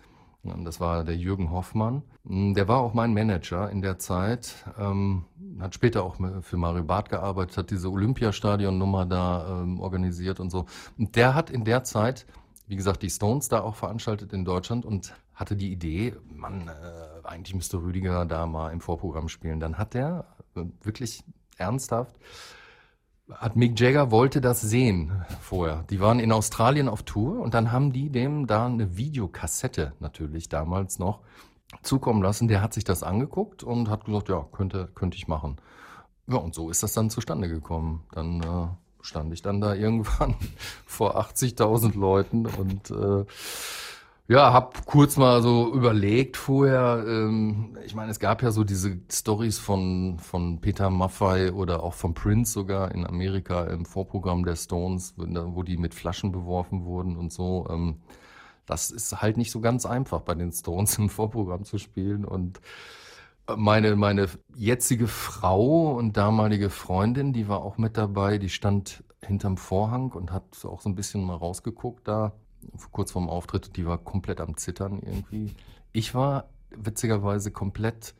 das 0.63 0.79
war 0.79 1.03
der 1.03 1.15
Jürgen 1.15 1.51
Hoffmann. 1.51 2.03
Mm, 2.23 2.53
der 2.53 2.67
war 2.67 2.79
auch 2.79 2.93
mein 2.93 3.13
Manager 3.13 3.69
in 3.69 3.81
der 3.81 3.99
Zeit, 3.99 4.55
ähm, 4.77 5.25
hat 5.59 5.73
später 5.73 6.03
auch 6.03 6.17
für 6.41 6.57
Mario 6.57 6.83
Barth 6.83 7.09
gearbeitet, 7.09 7.57
hat 7.57 7.71
diese 7.71 7.89
Olympiastadion-Nummer 7.89 9.05
da 9.05 9.61
ähm, 9.61 9.79
organisiert 9.79 10.39
und 10.39 10.49
so. 10.49 10.65
Und 10.97 11.15
der 11.15 11.33
hat 11.33 11.49
in 11.49 11.63
der 11.63 11.83
Zeit, 11.83 12.25
wie 12.67 12.75
gesagt, 12.75 13.03
die 13.03 13.09
Stones 13.09 13.49
da 13.49 13.61
auch 13.61 13.75
veranstaltet 13.75 14.33
in 14.33 14.45
Deutschland 14.45 14.85
und 14.85 15.13
hatte 15.33 15.55
die 15.55 15.71
Idee, 15.71 16.15
man, 16.33 16.67
äh, 16.67 17.27
eigentlich 17.27 17.55
müsste 17.55 17.77
Rüdiger 17.77 18.25
da 18.25 18.45
mal 18.47 18.71
im 18.71 18.81
Vorprogramm 18.81 19.27
spielen. 19.27 19.59
Dann 19.59 19.77
hat 19.77 19.95
er 19.95 20.25
äh, 20.55 20.63
wirklich 20.81 21.23
ernsthaft 21.57 22.15
hat 23.31 23.55
Mick 23.55 23.79
Jagger 23.79 24.11
wollte 24.11 24.41
das 24.41 24.61
sehen 24.61 25.25
vorher. 25.41 25.83
Die 25.89 25.99
waren 25.99 26.19
in 26.19 26.31
Australien 26.31 26.87
auf 26.87 27.03
Tour 27.03 27.39
und 27.39 27.53
dann 27.53 27.71
haben 27.71 27.91
die 27.91 28.09
dem 28.09 28.47
da 28.47 28.67
eine 28.67 28.97
Videokassette 28.97 29.93
natürlich 29.99 30.49
damals 30.49 30.99
noch 30.99 31.21
zukommen 31.81 32.21
lassen. 32.21 32.47
Der 32.47 32.61
hat 32.61 32.73
sich 32.73 32.83
das 32.83 33.03
angeguckt 33.03 33.63
und 33.63 33.89
hat 33.89 34.05
gesagt, 34.05 34.29
ja, 34.29 34.45
könnte, 34.51 34.89
könnte 34.93 35.17
ich 35.17 35.27
machen. 35.27 35.57
Ja, 36.27 36.37
und 36.37 36.53
so 36.55 36.69
ist 36.69 36.83
das 36.83 36.93
dann 36.93 37.09
zustande 37.09 37.49
gekommen. 37.49 38.05
Dann 38.11 38.41
äh, 38.41 38.67
stand 39.01 39.33
ich 39.33 39.41
dann 39.41 39.61
da 39.61 39.73
irgendwann 39.75 40.35
vor 40.85 41.19
80.000 41.19 41.97
Leuten 41.97 42.45
und 42.45 42.91
äh, 42.91 43.25
ja, 44.27 44.51
hab 44.53 44.85
kurz 44.85 45.17
mal 45.17 45.41
so 45.43 45.71
überlegt 45.73 46.35
vorher. 46.37 47.03
Ähm, 47.07 47.77
ich 47.85 47.93
meine, 47.93 48.11
es 48.11 48.19
gab 48.19 48.41
ja 48.41 48.51
so 48.51 48.63
diese 48.63 48.99
Stories 49.11 49.59
von 49.59 50.17
von 50.19 50.61
Peter 50.61 50.89
Maffay 50.89 51.51
oder 51.51 51.83
auch 51.83 51.93
von 51.93 52.13
Prince 52.15 52.51
sogar 52.53 52.91
in 52.91 53.05
Amerika 53.05 53.65
im 53.65 53.85
Vorprogramm 53.85 54.43
der 54.43 54.55
Stones, 54.55 55.13
wo 55.17 55.63
die 55.63 55.77
mit 55.77 55.93
Flaschen 55.93 56.31
beworfen 56.31 56.85
wurden 56.85 57.17
und 57.17 57.31
so. 57.31 57.67
Ähm, 57.69 58.01
das 58.65 58.91
ist 58.91 59.21
halt 59.21 59.37
nicht 59.37 59.51
so 59.51 59.61
ganz 59.61 59.85
einfach 59.85 60.21
bei 60.21 60.33
den 60.35 60.51
Stones 60.51 60.97
im 60.97 61.09
Vorprogramm 61.09 61.63
zu 61.65 61.77
spielen 61.77 62.25
und 62.25 62.61
meine, 63.57 63.95
meine 63.95 64.27
jetzige 64.55 65.07
Frau 65.07 65.91
und 65.93 66.17
damalige 66.17 66.71
Freundin, 66.71 67.31
die 67.33 67.47
war 67.47 67.61
auch 67.63 67.77
mit 67.77 67.95
dabei, 67.97 68.39
die 68.39 68.49
stand 68.49 69.03
hinterm 69.21 69.57
Vorhang 69.57 70.11
und 70.13 70.31
hat 70.31 70.65
auch 70.65 70.81
so 70.81 70.89
ein 70.89 70.95
bisschen 70.95 71.23
mal 71.23 71.35
rausgeguckt 71.35 72.07
da 72.07 72.33
kurz 72.91 73.11
vorm 73.11 73.29
Auftritt, 73.29 73.75
die 73.77 73.85
war 73.85 73.97
komplett 73.97 74.41
am 74.41 74.57
Zittern 74.57 74.99
irgendwie. 74.99 75.55
Ich 75.91 76.13
war 76.13 76.49
witzigerweise 76.71 77.51
komplett 77.51 78.15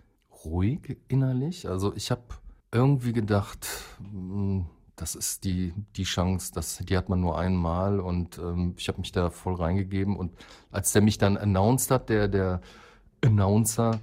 ruhig 0.45 0.97
innerlich. 1.07 1.67
Also 1.67 1.93
ich 1.95 2.11
habe 2.11 2.23
irgendwie 2.71 3.13
gedacht, 3.13 3.67
hm, 3.99 4.65
das 4.95 5.15
ist 5.15 5.43
die, 5.43 5.73
die 5.95 6.03
Chance, 6.03 6.51
das, 6.53 6.77
die 6.77 6.97
hat 6.97 7.09
man 7.09 7.19
nur 7.19 7.37
einmal 7.37 7.99
und 7.99 8.37
ähm, 8.37 8.75
ich 8.77 8.87
habe 8.87 8.99
mich 8.99 9.11
da 9.11 9.29
voll 9.29 9.55
reingegeben 9.55 10.15
und 10.15 10.31
als 10.71 10.93
der 10.93 11.01
mich 11.01 11.17
dann 11.17 11.37
announced 11.37 11.91
hat, 11.91 12.09
der, 12.09 12.27
der 12.27 12.61
Announcer 13.23 13.99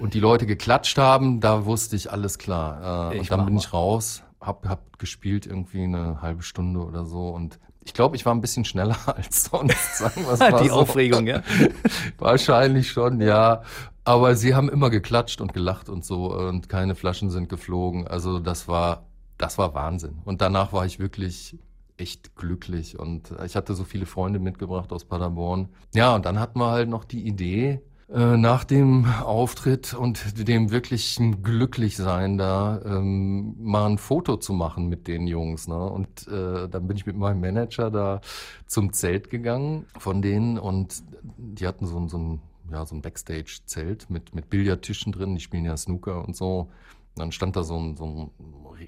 und 0.00 0.14
die 0.14 0.20
Leute 0.20 0.46
geklatscht 0.46 0.96
haben, 0.96 1.40
da 1.40 1.66
wusste 1.66 1.96
ich 1.96 2.10
alles 2.10 2.38
klar. 2.38 3.12
Äh, 3.12 3.18
und 3.18 3.30
dann 3.30 3.44
bin 3.44 3.56
ich 3.56 3.72
raus, 3.72 4.22
hab, 4.44 4.66
hab 4.68 4.98
gespielt 4.98 5.46
irgendwie 5.46 5.84
eine 5.84 6.20
halbe 6.22 6.42
Stunde 6.42 6.80
oder 6.80 7.04
so 7.04 7.28
und 7.30 7.58
ich 7.86 7.92
glaube, 7.92 8.16
ich 8.16 8.24
war 8.24 8.34
ein 8.34 8.40
bisschen 8.40 8.64
schneller 8.64 8.96
als 9.06 9.44
sonst, 9.44 9.98
sagen 9.98 10.22
wir 10.26 10.36
mal 10.50 10.62
Die 10.62 10.68
so. 10.68 10.74
Aufregung, 10.74 11.26
ja? 11.26 11.42
Wahrscheinlich 12.18 12.90
schon, 12.90 13.20
ja. 13.20 13.62
Aber 14.04 14.36
sie 14.36 14.54
haben 14.54 14.68
immer 14.68 14.90
geklatscht 14.90 15.40
und 15.40 15.54
gelacht 15.54 15.88
und 15.88 16.04
so 16.04 16.34
und 16.34 16.68
keine 16.68 16.94
Flaschen 16.94 17.30
sind 17.30 17.48
geflogen. 17.48 18.06
Also 18.06 18.38
das 18.38 18.68
war, 18.68 19.06
das 19.38 19.56
war 19.56 19.74
Wahnsinn. 19.74 20.18
Und 20.24 20.40
danach 20.42 20.72
war 20.72 20.84
ich 20.84 20.98
wirklich 20.98 21.58
echt 21.96 22.34
glücklich 22.36 22.98
und 22.98 23.32
ich 23.46 23.54
hatte 23.56 23.74
so 23.74 23.84
viele 23.84 24.04
Freunde 24.04 24.40
mitgebracht 24.40 24.92
aus 24.92 25.04
Paderborn. 25.04 25.68
Ja, 25.94 26.14
und 26.14 26.26
dann 26.26 26.40
hatten 26.40 26.58
wir 26.58 26.70
halt 26.70 26.88
noch 26.88 27.04
die 27.04 27.26
Idee, 27.26 27.80
äh, 28.12 28.36
nach 28.36 28.64
dem 28.64 29.06
Auftritt 29.06 29.94
und 29.94 30.46
dem 30.48 30.70
wirklichen 30.70 31.42
Glücklichsein 31.42 32.36
da 32.36 32.80
ähm, 32.84 33.54
mal 33.58 33.86
ein 33.86 33.98
Foto 33.98 34.36
zu 34.36 34.52
machen 34.52 34.88
mit 34.88 35.08
den 35.08 35.26
Jungs. 35.26 35.68
Ne? 35.68 35.78
Und 35.78 36.28
äh, 36.28 36.68
dann 36.68 36.86
bin 36.86 36.96
ich 36.96 37.06
mit 37.06 37.16
meinem 37.16 37.40
Manager 37.40 37.90
da 37.90 38.20
zum 38.66 38.92
Zelt 38.92 39.30
gegangen 39.30 39.86
von 39.98 40.20
denen 40.20 40.58
und 40.58 41.02
die 41.22 41.66
hatten 41.66 41.86
so, 41.86 42.06
so 42.08 42.18
ein, 42.18 42.40
ja, 42.70 42.84
so 42.84 42.94
ein 42.94 43.00
Backstage-Zelt 43.00 44.10
mit, 44.10 44.34
mit 44.34 44.50
Billardtischen 44.50 45.12
drin, 45.12 45.34
die 45.34 45.40
spielen 45.40 45.64
ja 45.64 45.76
Snooker 45.76 46.24
und 46.26 46.36
so. 46.36 46.68
Dann 47.16 47.32
stand 47.32 47.56
da 47.56 47.62
so 47.62 47.78
ein, 47.78 47.96
so 47.96 48.04
ein 48.04 48.30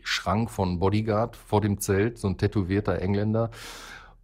Schrank 0.03 0.51
von 0.51 0.79
Bodyguard 0.79 1.37
vor 1.37 1.61
dem 1.61 1.79
Zelt, 1.81 2.19
so 2.19 2.29
ein 2.29 2.37
tätowierter 2.37 3.01
Engländer. 3.01 3.51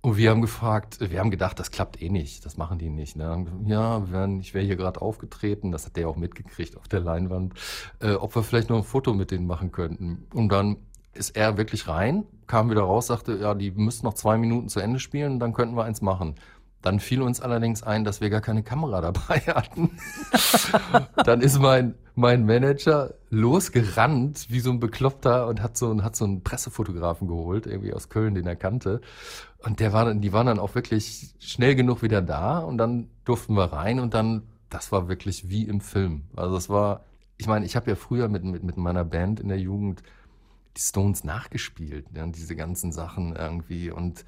Und 0.04 0.16
wir 0.16 0.30
haben 0.30 0.42
gefragt, 0.42 0.98
wir 0.98 1.20
haben 1.20 1.30
gedacht, 1.30 1.60
das 1.60 1.70
klappt 1.70 2.02
eh 2.02 2.08
nicht, 2.08 2.44
das 2.44 2.56
machen 2.56 2.76
die 2.76 2.90
nicht. 2.90 3.14
Ne? 3.14 3.46
Ja, 3.66 4.02
ich 4.40 4.52
wäre 4.52 4.64
hier 4.64 4.74
gerade 4.74 5.00
aufgetreten, 5.00 5.70
das 5.70 5.86
hat 5.86 5.96
der 5.96 6.08
auch 6.08 6.16
mitgekriegt 6.16 6.76
auf 6.76 6.88
der 6.88 6.98
Leinwand, 6.98 7.54
äh, 8.00 8.14
ob 8.14 8.34
wir 8.34 8.42
vielleicht 8.42 8.68
noch 8.68 8.78
ein 8.78 8.82
Foto 8.82 9.14
mit 9.14 9.30
denen 9.30 9.46
machen 9.46 9.70
könnten. 9.70 10.26
Und 10.34 10.48
dann 10.48 10.78
ist 11.14 11.36
er 11.36 11.56
wirklich 11.56 11.86
rein, 11.86 12.24
kam 12.48 12.68
wieder 12.68 12.82
raus, 12.82 13.06
sagte, 13.06 13.36
ja, 13.36 13.54
die 13.54 13.70
müssen 13.70 14.04
noch 14.04 14.14
zwei 14.14 14.38
Minuten 14.38 14.68
zu 14.68 14.80
Ende 14.80 14.98
spielen, 14.98 15.38
dann 15.38 15.52
könnten 15.52 15.76
wir 15.76 15.84
eins 15.84 16.02
machen. 16.02 16.34
Dann 16.80 16.98
fiel 16.98 17.22
uns 17.22 17.40
allerdings 17.40 17.84
ein, 17.84 18.02
dass 18.02 18.20
wir 18.20 18.28
gar 18.28 18.40
keine 18.40 18.64
Kamera 18.64 19.00
dabei 19.12 19.38
hatten. 19.38 19.90
dann 21.24 21.40
ist 21.40 21.60
mein, 21.60 21.94
mein 22.16 22.44
Manager 22.44 23.14
losgerannt 23.30 24.46
wie 24.50 24.60
so 24.60 24.70
ein 24.70 24.80
Bekloppter 24.80 25.46
und 25.46 25.62
hat 25.62 25.76
so, 25.76 26.02
hat 26.02 26.16
so 26.16 26.24
einen 26.24 26.42
Pressefotografen 26.42 27.28
geholt, 27.28 27.66
irgendwie 27.66 27.94
aus 27.94 28.08
Köln, 28.08 28.34
den 28.34 28.46
er 28.46 28.56
kannte. 28.56 29.00
Und 29.64 29.80
der 29.80 29.92
war, 29.92 30.12
die 30.14 30.32
waren 30.32 30.46
dann 30.46 30.58
auch 30.58 30.74
wirklich 30.74 31.34
schnell 31.38 31.74
genug 31.74 32.02
wieder 32.02 32.20
da 32.22 32.58
und 32.58 32.78
dann 32.78 33.08
durften 33.24 33.54
wir 33.54 33.72
rein 33.72 34.00
und 34.00 34.14
dann, 34.14 34.42
das 34.70 34.90
war 34.90 35.08
wirklich 35.08 35.48
wie 35.48 35.64
im 35.64 35.80
Film. 35.80 36.22
Also 36.34 36.56
es 36.56 36.68
war, 36.68 37.04
ich 37.36 37.46
meine, 37.46 37.64
ich 37.64 37.76
habe 37.76 37.90
ja 37.90 37.96
früher 37.96 38.28
mit, 38.28 38.44
mit, 38.44 38.64
mit 38.64 38.76
meiner 38.76 39.04
Band 39.04 39.40
in 39.40 39.48
der 39.48 39.58
Jugend 39.58 40.02
die 40.76 40.80
Stones 40.80 41.22
nachgespielt, 41.22 42.06
ja, 42.14 42.26
diese 42.26 42.56
ganzen 42.56 42.92
Sachen 42.92 43.36
irgendwie 43.36 43.90
und 43.90 44.24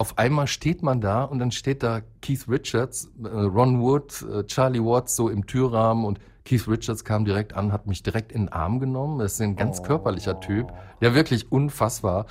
auf 0.00 0.16
einmal 0.16 0.46
steht 0.46 0.82
man 0.82 1.02
da 1.02 1.24
und 1.24 1.40
dann 1.40 1.50
steht 1.50 1.82
da 1.82 2.00
Keith 2.22 2.48
Richards, 2.48 3.10
äh, 3.22 3.28
Ron 3.28 3.82
Wood, 3.82 4.22
äh, 4.22 4.46
Charlie 4.46 4.82
Watts 4.82 5.14
so 5.14 5.28
im 5.28 5.46
Türrahmen 5.46 6.06
und 6.06 6.18
Keith 6.44 6.66
Richards 6.68 7.04
kam 7.04 7.24
direkt 7.24 7.54
an, 7.54 7.72
hat 7.72 7.86
mich 7.86 8.02
direkt 8.02 8.32
in 8.32 8.46
den 8.46 8.48
Arm 8.48 8.80
genommen. 8.80 9.18
Das 9.18 9.34
ist 9.34 9.40
ein 9.40 9.56
ganz 9.56 9.80
oh. 9.80 9.82
körperlicher 9.82 10.40
Typ, 10.40 10.72
ja 11.00 11.14
wirklich 11.14 11.52
unfassbar 11.52 12.26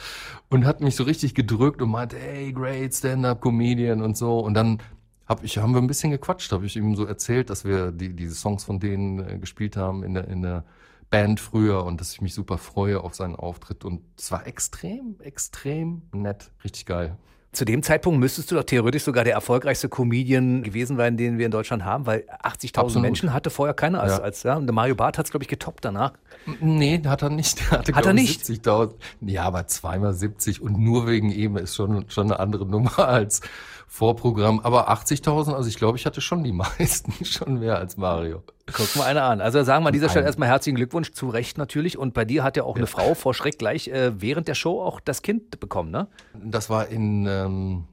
und 0.49 0.65
hat 0.65 0.81
mich 0.81 0.95
so 0.95 1.03
richtig 1.03 1.35
gedrückt 1.35 1.81
und 1.81 1.89
meinte, 1.89 2.17
hey, 2.17 2.51
great 2.51 2.93
Stand-up-Comedian 2.93 4.01
und 4.01 4.17
so. 4.17 4.39
Und 4.39 4.53
dann 4.53 4.79
hab 5.27 5.43
ich, 5.43 5.59
haben 5.59 5.73
wir 5.73 5.81
ein 5.81 5.87
bisschen 5.87 6.11
gequatscht, 6.11 6.51
habe 6.51 6.65
ich 6.65 6.75
ihm 6.75 6.95
so 6.95 7.05
erzählt, 7.05 7.49
dass 7.51 7.63
wir 7.63 7.91
die, 7.91 8.15
diese 8.15 8.33
Songs 8.33 8.63
von 8.63 8.79
denen 8.79 9.19
äh, 9.19 9.37
gespielt 9.37 9.77
haben 9.77 10.03
in 10.03 10.15
der, 10.15 10.27
in 10.27 10.41
der 10.41 10.65
Band 11.11 11.39
früher 11.39 11.85
und 11.85 12.01
dass 12.01 12.13
ich 12.13 12.21
mich 12.21 12.33
super 12.33 12.57
freue 12.57 13.01
auf 13.01 13.15
seinen 13.15 13.35
Auftritt. 13.35 13.85
Und 13.85 14.01
es 14.17 14.31
war 14.31 14.47
extrem, 14.47 15.17
extrem 15.19 16.01
nett, 16.11 16.51
richtig 16.63 16.85
geil. 16.85 17.15
Zu 17.51 17.65
dem 17.65 17.81
Zeitpunkt 17.81 18.19
müsstest 18.19 18.51
du 18.51 18.55
doch 18.55 18.63
theoretisch 18.63 19.03
sogar 19.03 19.23
der 19.23 19.33
erfolgreichste 19.33 19.89
Comedian 19.89 20.61
gewesen 20.61 20.97
sein, 20.97 21.17
den 21.17 21.39
wir 21.39 21.47
in 21.47 21.51
Deutschland 21.51 21.83
haben, 21.83 22.05
weil 22.05 22.25
80.000 22.43 22.99
Menschen 22.99 23.33
hatte 23.33 23.49
vorher 23.49 23.73
keiner 23.73 24.01
als, 24.01 24.17
ja. 24.17 24.19
als 24.19 24.43
ja. 24.43 24.55
Und 24.55 24.67
der 24.67 24.73
Mario 24.73 24.93
Barth 24.93 25.17
hat 25.17 25.25
es, 25.25 25.31
glaube 25.31 25.43
ich, 25.43 25.47
getoppt 25.47 25.83
danach. 25.83 26.13
Nee, 26.61 27.01
hat 27.05 27.23
er 27.23 27.31
nicht. 27.31 27.59
Hatte, 27.71 27.93
hat 27.95 28.05
er 28.05 28.13
nicht? 28.13 28.41
70.000. 28.41 28.93
Ja, 29.21 29.43
aber 29.43 29.65
zweimal 29.65 30.13
70 30.13 30.61
und 30.61 30.77
nur 30.77 31.07
wegen 31.07 31.31
ihm 31.31 31.57
ist 31.57 31.75
schon, 31.75 32.05
schon 32.09 32.27
eine 32.27 32.39
andere 32.39 32.67
Nummer 32.67 32.99
als 32.99 33.41
Vorprogramm. 33.89 34.59
Aber 34.59 34.91
80.000, 34.91 35.53
also 35.53 35.67
ich 35.67 35.75
glaube, 35.75 35.97
ich 35.97 36.05
hatte 36.05 36.21
schon 36.21 36.43
die 36.43 36.51
meisten, 36.53 37.25
schon 37.25 37.59
mehr 37.59 37.77
als 37.77 37.97
Mario. 37.97 38.43
Guck 38.71 38.95
mal 38.95 39.05
einer 39.05 39.23
an. 39.23 39.41
Also 39.41 39.63
sagen 39.63 39.83
wir 39.83 39.87
an 39.87 39.93
dieser 39.93 40.09
Stelle 40.09 40.27
erstmal 40.27 40.47
herzlichen 40.47 40.75
Glückwunsch, 40.75 41.11
zu 41.11 41.27
Recht 41.27 41.57
natürlich. 41.57 41.97
Und 41.97 42.13
bei 42.13 42.23
dir 42.23 42.43
hat 42.43 42.55
ja 42.55 42.63
auch 42.63 42.75
ja. 42.75 42.81
eine 42.81 42.87
Frau 42.87 43.15
vor 43.15 43.33
Schreck 43.33 43.57
gleich 43.57 43.87
äh, 43.87 44.21
während 44.21 44.47
der 44.47 44.53
Show 44.53 44.79
auch 44.79 44.99
das 44.99 45.23
Kind 45.23 45.59
bekommen, 45.59 45.89
ne? 45.89 46.07
Das 46.35 46.69
war 46.69 46.87
in, 46.87 47.25
ähm, 47.25 47.85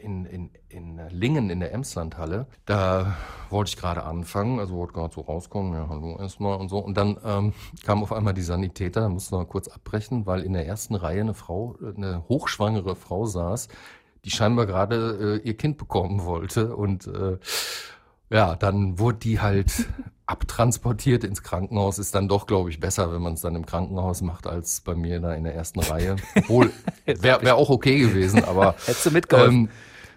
in, 0.00 0.24
in, 0.26 0.50
in 0.68 1.00
Lingen 1.10 1.50
in 1.50 1.60
der 1.60 1.72
Emslandhalle. 1.72 2.48
Da 2.66 3.16
wollte 3.48 3.68
ich 3.68 3.76
gerade 3.76 4.02
anfangen, 4.02 4.58
also 4.58 4.74
wollte 4.74 4.94
gerade 4.94 5.14
so 5.14 5.20
rauskommen, 5.20 5.72
ja, 5.72 5.88
hallo 5.88 6.18
erstmal 6.18 6.58
und 6.58 6.68
so. 6.68 6.78
Und 6.78 6.96
dann 6.96 7.16
ähm, 7.24 7.52
kam 7.84 8.02
auf 8.02 8.12
einmal 8.12 8.34
die 8.34 8.42
Sanitäter, 8.42 9.02
da 9.02 9.08
mussten 9.08 9.36
wir 9.36 9.44
kurz 9.44 9.68
abbrechen, 9.68 10.26
weil 10.26 10.42
in 10.42 10.52
der 10.52 10.66
ersten 10.66 10.96
Reihe 10.96 11.20
eine 11.20 11.34
Frau, 11.34 11.76
eine 11.96 12.24
hochschwangere 12.28 12.96
Frau 12.96 13.24
saß, 13.24 13.68
die 14.24 14.30
scheinbar 14.30 14.66
gerade 14.66 15.40
äh, 15.44 15.46
ihr 15.46 15.56
Kind 15.56 15.78
bekommen 15.78 16.24
wollte. 16.24 16.74
Und 16.74 17.06
äh, 17.06 17.38
ja, 18.30 18.56
dann 18.56 18.98
wurde 18.98 19.18
die 19.18 19.40
halt 19.40 19.86
abtransportiert 20.26 21.24
ins 21.24 21.42
Krankenhaus. 21.42 21.98
Ist 21.98 22.14
dann 22.14 22.28
doch, 22.28 22.46
glaube 22.46 22.70
ich, 22.70 22.80
besser, 22.80 23.12
wenn 23.12 23.22
man 23.22 23.34
es 23.34 23.42
dann 23.42 23.54
im 23.54 23.66
Krankenhaus 23.66 24.22
macht, 24.22 24.46
als 24.46 24.80
bei 24.80 24.94
mir 24.94 25.20
da 25.20 25.34
in 25.34 25.44
der 25.44 25.54
ersten 25.54 25.80
Reihe. 25.80 26.16
Obwohl, 26.36 26.72
wäre 27.06 27.42
wär 27.42 27.56
auch 27.56 27.70
okay 27.70 27.98
gewesen, 27.98 28.44
aber. 28.44 28.74
Hättest 28.86 29.06
du 29.06 29.10
mitgeholfen? 29.10 29.54
Ähm, 29.54 29.68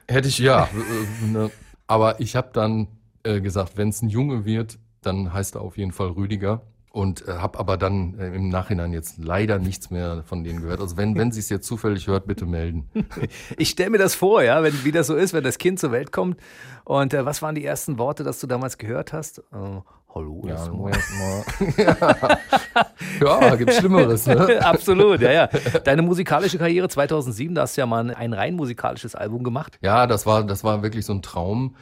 hätte 0.07 0.27
ich, 0.27 0.39
ja. 0.39 0.63
Äh, 0.63 1.27
ne, 1.27 1.51
aber 1.87 2.19
ich 2.19 2.35
habe 2.35 2.49
dann 2.53 2.87
äh, 3.23 3.41
gesagt, 3.41 3.77
wenn 3.77 3.89
es 3.89 4.01
ein 4.01 4.09
Junge 4.09 4.45
wird, 4.45 4.79
dann 5.01 5.33
heißt 5.33 5.55
er 5.55 5.61
auf 5.61 5.77
jeden 5.77 5.91
Fall 5.91 6.07
Rüdiger 6.07 6.61
und 6.91 7.27
äh, 7.27 7.33
habe 7.33 7.59
aber 7.59 7.77
dann 7.77 8.17
äh, 8.19 8.35
im 8.35 8.49
Nachhinein 8.49 8.93
jetzt 8.93 9.17
leider 9.17 9.59
nichts 9.59 9.91
mehr 9.91 10.23
von 10.25 10.43
denen 10.43 10.61
gehört. 10.61 10.79
Also 10.79 10.97
wenn, 10.97 11.15
wenn 11.17 11.31
sie 11.31 11.39
es 11.39 11.49
jetzt 11.49 11.67
zufällig 11.67 12.07
hört, 12.07 12.27
bitte 12.27 12.45
melden. 12.45 12.89
Ich 13.57 13.69
stelle 13.69 13.89
mir 13.89 13.97
das 13.97 14.15
vor, 14.15 14.43
ja, 14.43 14.63
wenn 14.63 14.83
wie 14.83 14.91
das 14.91 15.07
so 15.07 15.15
ist, 15.15 15.33
wenn 15.33 15.43
das 15.43 15.57
Kind 15.57 15.79
zur 15.79 15.91
Welt 15.91 16.11
kommt. 16.11 16.37
Und 16.83 17.13
äh, 17.13 17.25
was 17.25 17.41
waren 17.41 17.55
die 17.55 17.65
ersten 17.65 17.97
Worte, 17.97 18.23
dass 18.23 18.39
du 18.39 18.47
damals 18.47 18.77
gehört 18.77 19.13
hast? 19.13 19.39
Äh, 19.39 19.81
hallo, 20.13 20.43
ja, 20.45 20.53
erstmal. 20.53 20.91
ja. 23.21 23.41
ja, 23.41 23.55
gibt 23.55 23.73
Schlimmeres, 23.73 24.25
ne? 24.27 24.59
Absolut, 24.65 25.21
ja, 25.21 25.31
ja. 25.31 25.47
Deine 25.83 26.01
musikalische 26.01 26.57
Karriere 26.57 26.87
2007, 26.87 27.55
da 27.55 27.63
hast 27.63 27.77
du 27.77 27.81
ja 27.81 27.85
mal 27.85 28.13
ein 28.13 28.33
rein 28.33 28.55
musikalisches 28.55 29.15
Album 29.15 29.43
gemacht. 29.43 29.77
Ja, 29.81 30.07
das 30.07 30.25
war, 30.25 30.43
das 30.43 30.63
war 30.63 30.83
wirklich 30.83 31.05
so 31.05 31.13
ein 31.13 31.21
Traum 31.21 31.75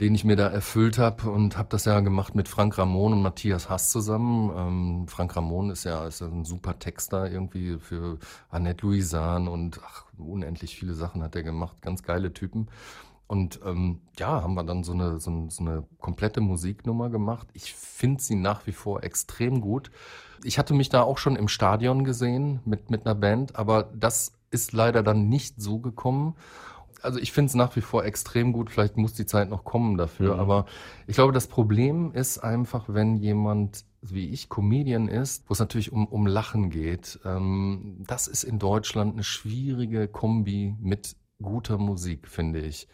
den 0.00 0.14
ich 0.14 0.24
mir 0.24 0.36
da 0.36 0.48
erfüllt 0.48 0.96
habe 0.96 1.30
und 1.30 1.58
habe 1.58 1.68
das 1.70 1.84
ja 1.84 2.00
gemacht 2.00 2.34
mit 2.34 2.48
Frank 2.48 2.78
Ramon 2.78 3.12
und 3.12 3.22
Matthias 3.22 3.68
Hass 3.68 3.90
zusammen. 3.90 4.50
Ähm, 4.56 5.08
Frank 5.08 5.36
Ramon 5.36 5.70
ist 5.70 5.84
ja 5.84 6.06
ist 6.06 6.22
ein 6.22 6.46
super 6.46 6.78
Texter 6.78 7.30
irgendwie 7.30 7.78
für 7.78 8.18
Annette 8.48 8.86
Louisanne 8.86 9.50
und 9.50 9.78
ach, 9.84 10.06
unendlich 10.16 10.76
viele 10.76 10.94
Sachen 10.94 11.22
hat 11.22 11.36
er 11.36 11.42
gemacht, 11.42 11.82
ganz 11.82 12.02
geile 12.02 12.32
Typen. 12.32 12.68
Und 13.26 13.60
ähm, 13.64 14.00
ja, 14.18 14.42
haben 14.42 14.54
wir 14.54 14.64
dann 14.64 14.82
so 14.82 14.92
eine, 14.92 15.20
so, 15.20 15.46
so 15.50 15.62
eine 15.62 15.84
komplette 16.00 16.40
Musiknummer 16.40 17.10
gemacht. 17.10 17.46
Ich 17.52 17.74
finde 17.74 18.20
sie 18.20 18.34
nach 18.34 18.66
wie 18.66 18.72
vor 18.72 19.04
extrem 19.04 19.60
gut. 19.60 19.90
Ich 20.42 20.58
hatte 20.58 20.74
mich 20.74 20.88
da 20.88 21.02
auch 21.02 21.18
schon 21.18 21.36
im 21.36 21.46
Stadion 21.46 22.04
gesehen 22.04 22.60
mit, 22.64 22.90
mit 22.90 23.06
einer 23.06 23.14
Band, 23.14 23.54
aber 23.54 23.84
das 23.94 24.32
ist 24.50 24.72
leider 24.72 25.02
dann 25.02 25.28
nicht 25.28 25.60
so 25.60 25.78
gekommen 25.78 26.34
also 27.02 27.18
ich 27.18 27.32
finde 27.32 27.50
es 27.50 27.54
nach 27.54 27.74
wie 27.76 27.80
vor 27.80 28.04
extrem 28.04 28.52
gut. 28.52 28.70
Vielleicht 28.70 28.96
muss 28.96 29.14
die 29.14 29.26
Zeit 29.26 29.48
noch 29.48 29.64
kommen 29.64 29.96
dafür. 29.96 30.34
Mhm. 30.34 30.40
Aber 30.40 30.66
ich 31.06 31.16
glaube, 31.16 31.32
das 31.32 31.46
Problem 31.46 32.12
ist 32.12 32.38
einfach, 32.38 32.84
wenn 32.88 33.16
jemand 33.16 33.84
wie 34.02 34.30
ich 34.30 34.48
Comedian 34.48 35.08
ist, 35.08 35.44
wo 35.48 35.52
es 35.52 35.58
natürlich 35.58 35.92
um, 35.92 36.06
um 36.06 36.26
Lachen 36.26 36.70
geht. 36.70 37.20
Ähm, 37.24 38.02
das 38.06 38.28
ist 38.28 38.44
in 38.44 38.58
Deutschland 38.58 39.14
eine 39.14 39.24
schwierige 39.24 40.08
Kombi 40.08 40.74
mit 40.80 41.16
guter 41.42 41.78
Musik, 41.78 42.28
finde 42.28 42.60
ich. 42.60 42.88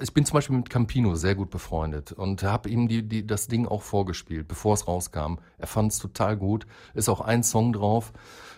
Ich 0.00 0.14
bin 0.14 0.24
zum 0.24 0.34
Beispiel 0.34 0.56
mit 0.56 0.70
Campino 0.70 1.16
sehr 1.16 1.34
gut 1.34 1.50
befreundet 1.50 2.12
und 2.12 2.44
habe 2.44 2.68
ihm 2.68 2.86
die, 2.86 3.02
die, 3.08 3.26
das 3.26 3.48
Ding 3.48 3.66
auch 3.66 3.82
vorgespielt, 3.82 4.46
bevor 4.46 4.74
es 4.74 4.86
rauskam. 4.86 5.38
Er 5.58 5.66
fand 5.66 5.90
es 5.90 5.98
total 5.98 6.36
gut. 6.36 6.64
Ist 6.94 7.08
auch 7.08 7.20
ein 7.20 7.42
Song 7.42 7.72
drauf 7.72 8.12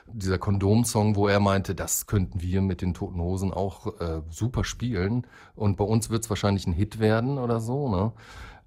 dieser 0.07 0.39
Kondom-Song, 0.39 1.17
wo 1.17 1.29
er 1.29 1.41
meinte, 1.41 1.75
das 1.75 2.07
könnten 2.07 2.41
wir 2.41 2.61
mit 2.61 2.83
den 2.83 2.95
Toten 2.95 3.21
Hosen 3.21 3.53
auch 3.53 4.01
äh, 4.01 4.23
super 4.31 4.65
spielen. 4.65 5.27
Und 5.55 5.77
bei 5.77 5.85
uns 5.85 6.11
wird 6.11 6.25
es 6.25 6.31
wahrscheinlich 6.31 6.67
ein 6.67 6.73
Hit 6.73 6.99
werden 6.99 7.39
oder 7.39 7.61
so. 7.61 7.89
Ne? 7.89 8.13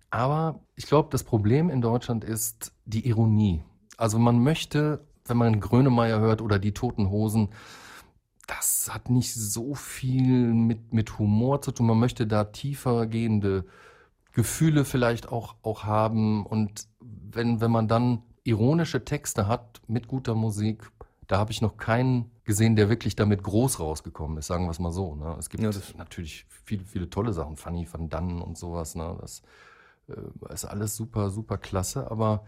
Aber 0.10 0.62
ich 0.76 0.86
glaube, 0.86 1.10
das 1.12 1.24
Problem 1.24 1.70
in 1.70 1.82
Deutschland 1.82 2.24
ist 2.24 2.74
die 2.86 3.08
Ironie. 3.08 3.64
Also 3.98 4.20
man 4.20 4.42
möchte, 4.42 5.06
wenn 5.26 5.38
man 5.38 5.60
Grönemeyer 5.60 6.20
hört 6.20 6.42
oder 6.42 6.60
die 6.60 6.74
Toten 6.74 7.10
Hosen, 7.10 7.50
das 8.48 8.90
hat 8.92 9.10
nicht 9.10 9.34
so 9.34 9.74
viel 9.76 10.54
mit, 10.54 10.94
mit 10.94 11.18
Humor 11.18 11.62
zu 11.62 11.72
tun. 11.72 11.88
Man 11.88 12.00
möchte 12.00 12.28
da 12.28 12.46
tiefer 12.46 13.08
gehende 13.08 13.66
Gefühle 14.34 14.86
vielleicht 14.86 15.30
auch, 15.30 15.56
auch 15.64 15.84
haben. 15.84 16.46
Und 16.46 16.88
wenn, 17.00 17.62
wenn 17.62 17.72
man 17.72 17.88
dann 17.88 18.22
ironische 18.44 19.04
Texte 19.04 19.48
hat 19.48 19.82
mit 19.88 20.08
guter 20.08 20.36
Musik, 20.36 20.92
da 21.28 21.38
habe 21.38 21.52
ich 21.52 21.62
noch 21.62 21.78
keinen 21.78 22.32
gesehen, 22.44 22.76
der 22.76 22.90
wirklich 22.90 23.16
damit 23.16 23.44
groß 23.44 23.80
rausgekommen 23.80 24.38
ist, 24.38 24.48
sagen 24.48 24.66
wir 24.66 24.72
es 24.72 24.80
mal 24.80 24.92
so. 24.92 25.16
Ne? 25.16 25.36
Es 25.40 25.50
gibt 25.50 25.64
ja, 25.64 25.72
natürlich 25.98 26.46
viele, 26.50 26.84
viele 26.84 27.10
tolle 27.10 27.34
Sachen, 27.34 27.58
Fanny 27.58 27.88
van 27.92 28.10
Dannen 28.10 28.42
und 28.42 28.58
sowas. 28.58 28.96
Ne? 28.96 29.18
Das 29.20 29.42
äh, 30.08 30.54
ist 30.54 30.66
alles 30.66 30.96
super, 30.96 31.30
super 31.30 31.58
klasse, 31.58 32.10
aber 32.12 32.46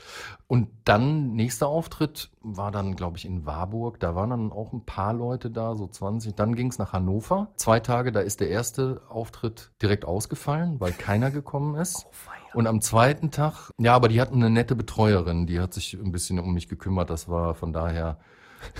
Und 0.47 0.69
dann, 0.85 1.33
nächster 1.33 1.67
Auftritt 1.67 2.29
war 2.41 2.71
dann, 2.71 2.95
glaube 2.95 3.17
ich, 3.17 3.25
in 3.25 3.45
Warburg. 3.45 3.99
Da 3.99 4.15
waren 4.15 4.29
dann 4.29 4.51
auch 4.51 4.73
ein 4.73 4.85
paar 4.85 5.13
Leute 5.13 5.49
da, 5.49 5.75
so 5.75 5.87
20. 5.87 6.35
Dann 6.35 6.55
ging 6.55 6.67
es 6.67 6.79
nach 6.79 6.93
Hannover. 6.93 7.49
Zwei 7.55 7.79
Tage, 7.79 8.11
da 8.11 8.19
ist 8.19 8.39
der 8.39 8.49
erste 8.49 9.01
Auftritt 9.09 9.71
direkt 9.81 10.05
ausgefallen, 10.05 10.79
weil 10.79 10.91
keiner 10.91 11.31
gekommen 11.31 11.75
ist. 11.75 12.05
Oh, 12.05 12.57
und 12.59 12.67
am 12.67 12.81
zweiten 12.81 13.31
Tag, 13.31 13.71
ja, 13.79 13.95
aber 13.95 14.09
die 14.09 14.21
hatten 14.21 14.35
eine 14.35 14.49
nette 14.49 14.75
Betreuerin, 14.75 15.47
die 15.47 15.59
hat 15.59 15.73
sich 15.73 15.93
ein 15.93 16.11
bisschen 16.11 16.39
um 16.39 16.53
mich 16.53 16.67
gekümmert. 16.67 17.09
Das 17.09 17.27
war 17.27 17.55
von 17.55 17.73
daher 17.73 18.17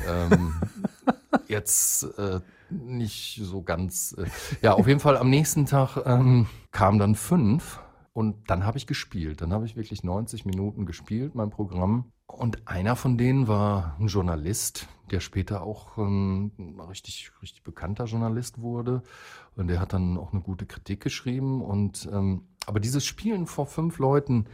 ähm, 0.08 0.54
jetzt 1.48 2.04
äh, 2.20 2.40
nicht 2.74 3.40
so 3.44 3.62
ganz. 3.62 4.16
Äh, 4.18 4.26
ja, 4.62 4.74
auf 4.74 4.88
jeden 4.88 5.00
Fall 5.00 5.18
am 5.18 5.30
nächsten 5.30 5.66
Tag 5.66 5.98
ähm, 6.06 6.48
kamen 6.72 7.00
dann 7.00 7.16
fünf 7.16 7.80
und 8.14 8.50
dann 8.50 8.66
habe 8.66 8.78
ich 8.78 8.88
gespielt. 8.88 9.42
Dann 9.42 9.54
habe 9.54 9.66
ich 9.66 9.76
wirklich 9.76 10.04
90 10.04 10.46
Minuten 10.46 10.86
gespielt, 10.86 11.36
mein 11.36 11.50
Programm. 11.50 12.12
Und 12.28 12.68
einer 12.68 12.96
von 12.96 13.18
denen 13.18 13.48
war 13.48 13.96
ein 14.00 14.08
Journalist, 14.08 14.88
der 15.12 15.20
später 15.20 15.64
auch 15.64 15.98
ähm, 15.98 16.52
richtig, 16.90 17.32
richtig 17.42 17.64
bekannter 17.64 18.06
Journalist 18.06 18.62
wurde. 18.62 19.04
Und 19.56 19.68
der 19.68 19.80
hat 19.80 19.94
dann 19.94 20.18
auch 20.18 20.34
eine 20.34 20.42
gute 20.42 20.66
Kritik 20.66 21.02
geschrieben. 21.02 21.62
Und 21.62 22.10
ähm, 22.12 22.48
aber 22.66 22.80
dieses 22.80 23.06
Spielen 23.06 23.46
vor 23.46 23.68
fünf 23.68 24.00
Leuten, 24.00 24.46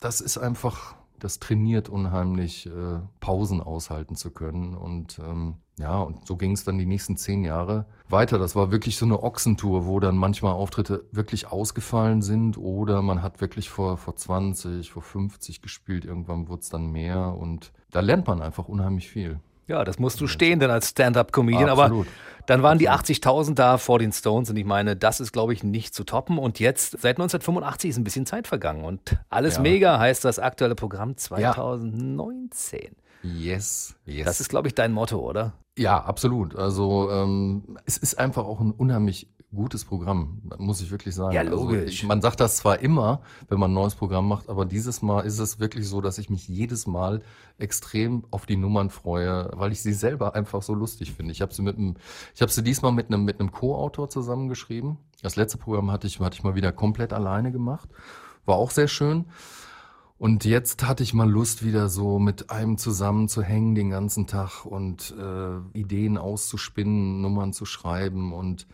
das 0.00 0.20
ist 0.20 0.38
einfach 0.38 0.96
das 1.22 1.38
trainiert 1.38 1.88
unheimlich, 1.88 2.66
äh, 2.66 2.98
Pausen 3.20 3.60
aushalten 3.60 4.16
zu 4.16 4.32
können. 4.32 4.74
Und 4.74 5.20
ähm, 5.20 5.54
ja, 5.78 6.00
und 6.00 6.26
so 6.26 6.36
ging 6.36 6.52
es 6.52 6.64
dann 6.64 6.78
die 6.78 6.86
nächsten 6.86 7.16
zehn 7.16 7.44
Jahre 7.44 7.86
weiter. 8.08 8.38
Das 8.38 8.54
war 8.54 8.70
wirklich 8.70 8.96
so 8.96 9.06
eine 9.06 9.22
Ochsentour, 9.22 9.86
wo 9.86 10.00
dann 10.00 10.16
manchmal 10.16 10.52
Auftritte 10.52 11.04
wirklich 11.12 11.48
ausgefallen 11.48 12.20
sind 12.20 12.58
oder 12.58 13.02
man 13.02 13.22
hat 13.22 13.40
wirklich 13.40 13.70
vor, 13.70 13.96
vor 13.96 14.14
20, 14.14 14.90
vor 14.90 15.02
50 15.02 15.62
gespielt. 15.62 16.04
Irgendwann 16.04 16.48
wurde 16.48 16.60
es 16.62 16.68
dann 16.68 16.90
mehr 16.90 17.34
und 17.34 17.72
da 17.90 18.00
lernt 18.00 18.26
man 18.26 18.42
einfach 18.42 18.68
unheimlich 18.68 19.08
viel. 19.08 19.40
Ja, 19.68 19.84
das 19.84 19.98
musst 19.98 20.20
du 20.20 20.26
stehen 20.26 20.60
denn 20.60 20.70
als 20.70 20.90
Stand-up-Comedian. 20.90 21.70
Aber 21.70 22.04
dann 22.46 22.62
waren 22.62 22.78
die 22.78 22.90
80.000 22.90 23.54
da 23.54 23.78
vor 23.78 23.98
den 23.98 24.12
Stones 24.12 24.50
und 24.50 24.56
ich 24.56 24.64
meine, 24.64 24.96
das 24.96 25.20
ist, 25.20 25.32
glaube 25.32 25.52
ich, 25.54 25.62
nicht 25.62 25.94
zu 25.94 26.04
toppen. 26.04 26.36
Und 26.36 26.58
jetzt, 26.58 26.90
seit 27.00 27.16
1985 27.16 27.90
ist 27.90 27.96
ein 27.96 28.04
bisschen 28.04 28.26
Zeit 28.26 28.46
vergangen 28.48 28.84
und 28.84 29.16
alles 29.30 29.56
ja. 29.56 29.62
mega 29.62 29.98
heißt 29.98 30.24
das 30.24 30.38
aktuelle 30.38 30.74
Programm 30.74 31.16
2019. 31.16 32.80
Ja. 32.80 32.90
Yes, 33.22 33.94
yes. 34.04 34.24
Das 34.24 34.40
ist, 34.40 34.48
glaube 34.48 34.68
ich, 34.68 34.74
dein 34.74 34.92
Motto, 34.92 35.18
oder? 35.18 35.54
Ja, 35.78 36.02
absolut. 36.02 36.56
Also 36.56 37.10
ähm, 37.10 37.78
es 37.86 37.96
ist 37.96 38.18
einfach 38.18 38.44
auch 38.44 38.60
ein 38.60 38.72
unheimlich 38.72 39.28
gutes 39.54 39.84
Programm, 39.84 40.42
muss 40.58 40.80
ich 40.80 40.90
wirklich 40.90 41.14
sagen. 41.14 41.34
Ja, 41.34 41.42
also, 41.42 41.56
logisch. 41.56 41.80
Also 41.80 41.92
ich, 41.92 42.04
man 42.04 42.22
sagt 42.22 42.40
das 42.40 42.56
zwar 42.56 42.80
immer, 42.80 43.20
wenn 43.48 43.58
man 43.58 43.70
ein 43.70 43.74
neues 43.74 43.94
Programm 43.94 44.26
macht, 44.26 44.48
aber 44.48 44.64
dieses 44.64 45.02
Mal 45.02 45.20
ist 45.22 45.38
es 45.38 45.60
wirklich 45.60 45.86
so, 45.88 46.00
dass 46.00 46.18
ich 46.18 46.30
mich 46.30 46.48
jedes 46.48 46.86
Mal 46.86 47.20
extrem 47.58 48.24
auf 48.30 48.46
die 48.46 48.56
Nummern 48.56 48.90
freue, 48.90 49.50
weil 49.54 49.72
ich 49.72 49.82
sie 49.82 49.92
selber 49.92 50.34
einfach 50.34 50.62
so 50.62 50.74
lustig 50.74 51.12
finde. 51.12 51.32
Ich 51.32 51.42
habe 51.42 51.52
sie 51.52 51.62
mit 51.62 51.76
einem, 51.76 51.96
ich 52.34 52.40
habe 52.40 52.50
sie 52.50 52.62
diesmal 52.62 52.92
mit 52.92 53.08
einem 53.08 53.24
mit 53.24 53.40
einem 53.40 53.52
Co-Autor 53.52 54.08
zusammengeschrieben. 54.08 54.96
Das 55.22 55.36
letzte 55.36 55.58
Programm 55.58 55.90
hatte 55.90 56.06
ich 56.06 56.18
hatte 56.18 56.36
ich 56.36 56.42
mal 56.42 56.54
wieder 56.54 56.72
komplett 56.72 57.12
alleine 57.12 57.52
gemacht, 57.52 57.90
war 58.46 58.56
auch 58.56 58.70
sehr 58.70 58.88
schön. 58.88 59.26
Und 60.22 60.44
jetzt 60.44 60.86
hatte 60.86 61.02
ich 61.02 61.14
mal 61.14 61.28
Lust, 61.28 61.64
wieder 61.64 61.88
so 61.88 62.20
mit 62.20 62.48
einem 62.48 62.78
zusammen 62.78 63.26
zu 63.26 63.42
hängen 63.42 63.74
den 63.74 63.90
ganzen 63.90 64.28
Tag 64.28 64.64
und 64.64 65.12
äh, 65.18 65.76
Ideen 65.76 66.16
auszuspinnen, 66.16 67.20
Nummern 67.20 67.52
zu 67.52 67.64
schreiben 67.64 68.32
und 68.32 68.68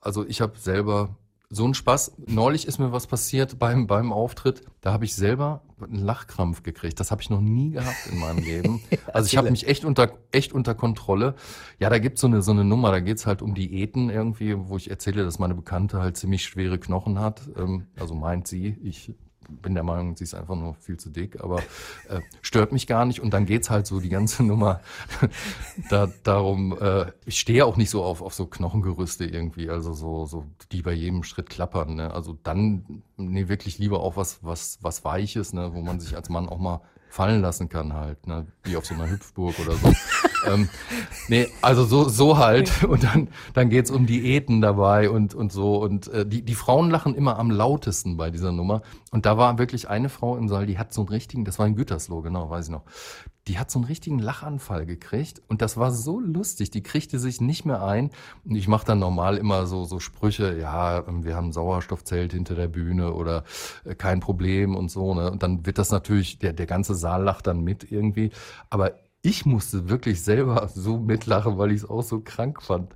also 0.00 0.26
ich 0.26 0.40
habe 0.40 0.58
selber 0.58 1.14
so 1.50 1.64
einen 1.64 1.74
Spaß. 1.74 2.14
Neulich 2.26 2.66
ist 2.66 2.80
mir 2.80 2.90
was 2.90 3.06
passiert 3.06 3.60
beim, 3.60 3.86
beim 3.86 4.12
Auftritt. 4.12 4.62
Da 4.80 4.92
habe 4.92 5.04
ich 5.04 5.14
selber 5.14 5.62
einen 5.80 6.04
Lachkrampf 6.04 6.64
gekriegt. 6.64 6.98
Das 6.98 7.12
habe 7.12 7.22
ich 7.22 7.30
noch 7.30 7.40
nie 7.40 7.70
gehabt 7.70 8.08
in 8.10 8.18
meinem 8.18 8.42
Leben. 8.42 8.82
Also 9.12 9.26
ich 9.26 9.36
habe 9.36 9.52
mich 9.52 9.68
echt 9.68 9.84
unter, 9.84 10.10
echt 10.32 10.52
unter 10.52 10.74
Kontrolle. 10.74 11.36
Ja, 11.78 11.90
da 11.90 12.00
gibt's 12.00 12.22
so 12.22 12.26
eine, 12.26 12.42
so 12.42 12.50
eine 12.50 12.64
Nummer, 12.64 12.90
da 12.90 12.98
geht's 12.98 13.24
halt 13.24 13.40
um 13.40 13.54
Diäten 13.54 14.10
irgendwie, 14.10 14.56
wo 14.58 14.76
ich 14.76 14.90
erzähle, 14.90 15.22
dass 15.22 15.38
meine 15.38 15.54
Bekannte 15.54 16.00
halt 16.00 16.16
ziemlich 16.16 16.42
schwere 16.44 16.80
Knochen 16.80 17.20
hat. 17.20 17.42
Ähm, 17.56 17.86
also 17.96 18.16
meint 18.16 18.48
sie, 18.48 18.76
ich 18.82 19.14
bin 19.48 19.74
der 19.74 19.82
Meinung, 19.82 20.16
sie 20.16 20.24
ist 20.24 20.34
einfach 20.34 20.54
nur 20.54 20.74
viel 20.74 20.96
zu 20.96 21.10
dick, 21.10 21.40
aber 21.40 21.58
äh, 22.08 22.20
stört 22.40 22.72
mich 22.72 22.86
gar 22.86 23.04
nicht. 23.04 23.20
Und 23.20 23.32
dann 23.32 23.46
geht's 23.46 23.70
halt 23.70 23.86
so 23.86 24.00
die 24.00 24.08
ganze 24.08 24.42
Nummer 24.44 24.80
da, 25.90 26.08
darum, 26.22 26.76
äh, 26.80 27.06
ich 27.24 27.38
stehe 27.38 27.66
auch 27.66 27.76
nicht 27.76 27.90
so 27.90 28.02
auf, 28.02 28.22
auf 28.22 28.34
so 28.34 28.46
Knochengerüste 28.46 29.24
irgendwie, 29.24 29.70
also 29.70 29.92
so, 29.92 30.26
so 30.26 30.46
die 30.70 30.82
bei 30.82 30.92
jedem 30.92 31.22
Schritt 31.22 31.50
klappern. 31.50 31.96
Ne? 31.96 32.12
Also 32.12 32.38
dann, 32.42 33.02
nee, 33.16 33.48
wirklich 33.48 33.78
lieber 33.78 34.00
auch 34.00 34.16
was, 34.16 34.38
was, 34.42 34.78
was 34.82 35.04
Weiches, 35.04 35.52
ne? 35.52 35.72
wo 35.74 35.82
man 35.82 36.00
sich 36.00 36.16
als 36.16 36.28
Mann 36.28 36.48
auch 36.48 36.58
mal 36.58 36.80
fallen 37.08 37.42
lassen 37.42 37.68
kann 37.68 37.92
halt, 37.92 38.26
ne? 38.26 38.46
wie 38.62 38.76
auf 38.76 38.86
so 38.86 38.94
einer 38.94 39.10
Hüpfburg 39.10 39.58
oder 39.58 39.72
so. 39.72 39.92
Ähm, 40.46 40.68
nee, 41.28 41.48
also 41.60 41.84
so, 41.84 42.08
so 42.08 42.38
halt. 42.38 42.84
Und 42.84 43.04
dann, 43.04 43.28
dann 43.54 43.70
geht's 43.70 43.90
um 43.90 44.06
Diäten 44.06 44.60
dabei 44.60 45.10
und, 45.10 45.34
und 45.34 45.52
so. 45.52 45.82
Und 45.82 46.08
äh, 46.08 46.26
die, 46.26 46.42
die 46.42 46.54
Frauen 46.54 46.90
lachen 46.90 47.14
immer 47.14 47.38
am 47.38 47.50
lautesten 47.50 48.16
bei 48.16 48.30
dieser 48.30 48.52
Nummer. 48.52 48.82
Und 49.10 49.26
da 49.26 49.36
war 49.38 49.58
wirklich 49.58 49.88
eine 49.88 50.08
Frau 50.08 50.36
im 50.36 50.48
Saal, 50.48 50.66
die 50.66 50.78
hat 50.78 50.92
so 50.92 51.02
einen 51.02 51.08
richtigen, 51.08 51.44
das 51.44 51.58
war 51.58 51.66
ein 51.66 51.74
Gütersloh, 51.74 52.22
genau, 52.22 52.50
weiß 52.50 52.66
ich 52.66 52.72
noch 52.72 52.84
die 53.48 53.58
hat 53.58 53.70
so 53.70 53.80
einen 53.80 53.86
richtigen 53.86 54.20
Lachanfall 54.20 54.86
gekriegt 54.86 55.42
und 55.48 55.62
das 55.62 55.76
war 55.76 55.90
so 55.90 56.20
lustig. 56.20 56.70
Die 56.70 56.82
kriegte 56.82 57.18
sich 57.18 57.40
nicht 57.40 57.64
mehr 57.64 57.82
ein. 57.82 58.10
Und 58.44 58.54
ich 58.54 58.68
mache 58.68 58.86
dann 58.86 59.00
normal 59.00 59.36
immer 59.36 59.66
so 59.66 59.84
so 59.84 59.98
Sprüche, 59.98 60.56
ja, 60.56 61.04
wir 61.24 61.34
haben 61.34 61.48
ein 61.48 61.52
Sauerstoffzelt 61.52 62.32
hinter 62.32 62.54
der 62.54 62.68
Bühne 62.68 63.12
oder 63.14 63.42
äh, 63.84 63.96
kein 63.96 64.20
Problem 64.20 64.76
und 64.76 64.90
so. 64.90 65.14
Ne? 65.14 65.30
Und 65.30 65.42
dann 65.42 65.66
wird 65.66 65.78
das 65.78 65.90
natürlich, 65.90 66.38
der, 66.38 66.52
der 66.52 66.66
ganze 66.66 66.94
Saal 66.94 67.24
lacht 67.24 67.48
dann 67.48 67.62
mit 67.62 67.90
irgendwie. 67.90 68.30
Aber 68.70 68.92
ich 69.24 69.46
musste 69.46 69.88
wirklich 69.88 70.22
selber 70.22 70.68
so 70.74 70.98
mitlachen, 70.98 71.56
weil 71.56 71.70
ich 71.70 71.78
es 71.78 71.88
auch 71.88 72.02
so 72.02 72.20
krank 72.20 72.60
fand. 72.60 72.92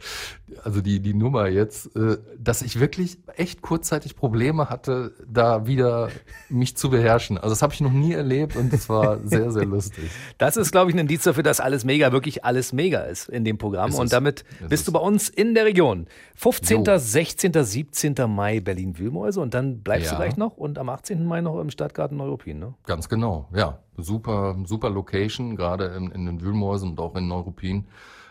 Also 0.65 0.81
die, 0.81 0.99
die 0.99 1.15
Nummer 1.15 1.47
jetzt, 1.47 1.95
äh, 1.95 2.19
dass 2.37 2.63
ich 2.63 2.81
wirklich 2.81 3.19
echt 3.37 3.63
kurzzeitig 3.63 4.17
Probleme 4.17 4.69
hatte, 4.69 5.15
da 5.25 5.69
wieder 5.69 6.09
mich 6.49 6.77
zu 6.77 6.91
beherrschen. 6.91 7.39
Also 7.39 7.51
das 7.51 7.63
habe 7.63 7.75
ich 7.75 7.81
noch 7.81 7.93
nie 7.93 8.13
erlebt 8.13 8.57
und 8.57 8.73
es 8.73 8.89
war 8.89 9.21
sehr, 9.25 9.53
sehr 9.53 9.67
lustig. 9.67 10.11
Das 10.37 10.57
ist, 10.57 10.73
glaube 10.73 10.91
ich, 10.91 10.97
ein 10.97 11.01
Indiz 11.01 11.23
dafür, 11.23 11.45
dass 11.45 11.61
alles 11.61 11.85
mega, 11.85 12.11
wirklich 12.11 12.45
alles 12.45 12.73
mega 12.73 13.03
ist 13.03 13.29
in 13.29 13.45
dem 13.45 13.57
Programm. 13.57 13.91
Ist 13.91 13.99
und 13.99 14.13
damit 14.13 14.45
bist 14.69 14.89
du 14.89 14.93
bei 14.93 15.01
uns 15.01 15.29
in 15.29 15.55
der 15.55 15.65
Region. 15.65 16.09
15., 16.35 16.85
jo. 16.85 16.99
16., 16.99 17.53
17. 17.53 18.15
Mai 18.27 18.59
Berlin-Wühlmäuse 18.59 19.41
und 19.41 19.55
dann 19.55 19.81
bleibst 19.83 20.07
ja. 20.07 20.13
du 20.13 20.17
gleich 20.25 20.37
noch 20.37 20.57
und 20.57 20.77
am 20.79 20.89
18. 20.89 21.25
Mai 21.25 21.41
noch 21.41 21.61
im 21.61 21.71
Stadtgarten 21.71 22.17
Neuruppin, 22.17 22.59
ne? 22.59 22.75
Ganz 22.85 23.09
genau, 23.09 23.49
ja 23.55 23.79
super, 23.97 24.57
super 24.65 24.91
Location, 24.91 25.57
gerade 25.57 25.87
in, 25.87 26.11
in 26.11 26.27
den 26.27 26.41
Wühlmäusen 26.41 26.91
und 26.91 27.01
auch 27.01 27.15
in 27.17 27.29
Neuruppin. 27.29 27.87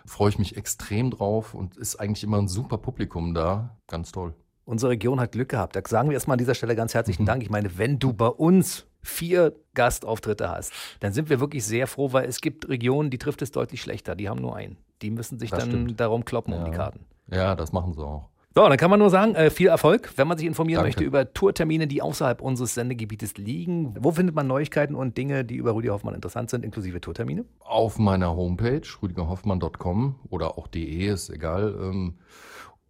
Freue 0.05 0.29
ich 0.29 0.39
mich 0.39 0.55
extrem 0.55 1.11
drauf 1.11 1.53
und 1.53 1.77
ist 1.77 1.95
eigentlich 1.95 2.23
immer 2.23 2.37
ein 2.37 2.47
super 2.47 2.77
Publikum 2.77 3.33
da. 3.33 3.77
Ganz 3.87 4.11
toll. 4.11 4.33
Unsere 4.65 4.91
Region 4.91 5.19
hat 5.19 5.31
Glück 5.31 5.49
gehabt. 5.49 5.75
Da 5.75 5.81
sagen 5.85 6.09
wir 6.09 6.13
erstmal 6.13 6.35
an 6.35 6.39
dieser 6.39 6.55
Stelle 6.55 6.75
ganz 6.75 6.93
herzlichen 6.93 7.23
mhm. 7.23 7.27
Dank. 7.27 7.43
Ich 7.43 7.49
meine, 7.49 7.77
wenn 7.77 7.99
du 7.99 8.13
bei 8.13 8.27
uns 8.27 8.87
vier 9.01 9.53
Gastauftritte 9.75 10.49
hast, 10.49 10.73
dann 10.99 11.13
sind 11.13 11.29
wir 11.29 11.39
wirklich 11.39 11.63
sehr 11.63 11.87
froh, 11.87 12.13
weil 12.13 12.25
es 12.25 12.41
gibt 12.41 12.67
Regionen, 12.67 13.09
die 13.11 13.19
trifft 13.19 13.41
es 13.41 13.51
deutlich 13.51 13.81
schlechter. 13.81 14.15
Die 14.15 14.27
haben 14.27 14.41
nur 14.41 14.55
einen. 14.55 14.77
Die 15.01 15.11
müssen 15.11 15.37
sich 15.39 15.51
das 15.51 15.59
dann 15.59 15.69
stimmt. 15.69 15.99
darum 15.99 16.25
kloppen 16.25 16.53
ja. 16.53 16.59
um 16.59 16.65
die 16.65 16.75
Karten. 16.75 17.05
Ja, 17.31 17.55
das 17.55 17.71
machen 17.71 17.93
sie 17.93 18.03
auch. 18.03 18.29
So, 18.57 18.65
dann 18.69 18.77
kann 18.77 18.89
man 18.89 18.99
nur 18.99 19.09
sagen, 19.09 19.35
äh, 19.35 19.49
viel 19.49 19.67
Erfolg, 19.67 20.13
wenn 20.15 20.29
man 20.29 20.37
sich 20.37 20.47
informieren 20.47 20.77
Danke. 20.77 20.87
möchte 20.87 21.03
über 21.03 21.33
Tourtermine, 21.33 21.87
die 21.87 22.01
außerhalb 22.01 22.39
unseres 22.39 22.73
Sendegebietes 22.75 23.35
liegen. 23.35 23.93
Wo 23.99 24.13
findet 24.13 24.33
man 24.33 24.47
Neuigkeiten 24.47 24.95
und 24.95 25.17
Dinge, 25.17 25.43
die 25.43 25.57
über 25.57 25.75
Rüdiger 25.75 25.93
Hoffmann 25.93 26.15
interessant 26.15 26.49
sind, 26.49 26.63
inklusive 26.63 27.01
Tourtermine? 27.01 27.43
Auf 27.59 27.99
meiner 27.99 28.33
Homepage, 28.33 28.81
rüdigerhoffmann.com 29.03 30.15
oder 30.29 30.57
auch 30.57 30.67
de, 30.67 31.05
ist 31.05 31.29
egal. 31.29 31.75
Ähm, 31.77 32.13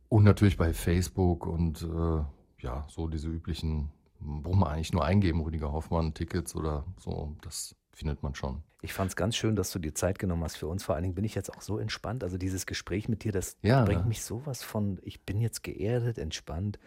und 0.07 0.23
natürlich 0.23 0.55
bei 0.55 0.71
Facebook 0.71 1.47
und 1.47 1.81
äh, 1.81 2.63
ja, 2.63 2.85
so 2.87 3.07
diese 3.07 3.29
üblichen, 3.29 3.89
braucht 4.19 4.59
man 4.59 4.69
eigentlich 4.69 4.93
nur 4.93 5.03
eingeben, 5.03 5.41
Rüdiger 5.41 5.71
Hoffmann, 5.71 6.13
Tickets 6.13 6.55
oder 6.55 6.85
so, 6.99 7.35
das 7.41 7.75
findet 7.95 8.21
man 8.21 8.35
schon. 8.35 8.61
Ich 8.81 8.93
fand 8.93 9.09
es 9.09 9.15
ganz 9.15 9.35
schön, 9.35 9.55
dass 9.55 9.71
du 9.71 9.79
dir 9.79 9.95
Zeit 9.95 10.19
genommen 10.19 10.43
hast 10.43 10.57
für 10.57 10.67
uns. 10.67 10.83
Vor 10.83 10.93
allen 10.93 11.03
Dingen 11.03 11.15
bin 11.15 11.23
ich 11.23 11.33
jetzt 11.33 11.51
auch 11.51 11.61
so 11.61 11.79
entspannt. 11.79 12.23
Also 12.23 12.37
dieses 12.37 12.65
Gespräch 12.65 13.09
mit 13.09 13.23
dir, 13.23 13.31
das 13.31 13.57
ja, 13.63 13.83
bringt 13.83 14.01
ja. 14.01 14.07
mich 14.07 14.23
sowas 14.23 14.61
von, 14.61 14.99
ich 15.01 15.21
bin 15.23 15.41
jetzt 15.41 15.63
geerdet, 15.63 16.17
entspannt 16.17 16.77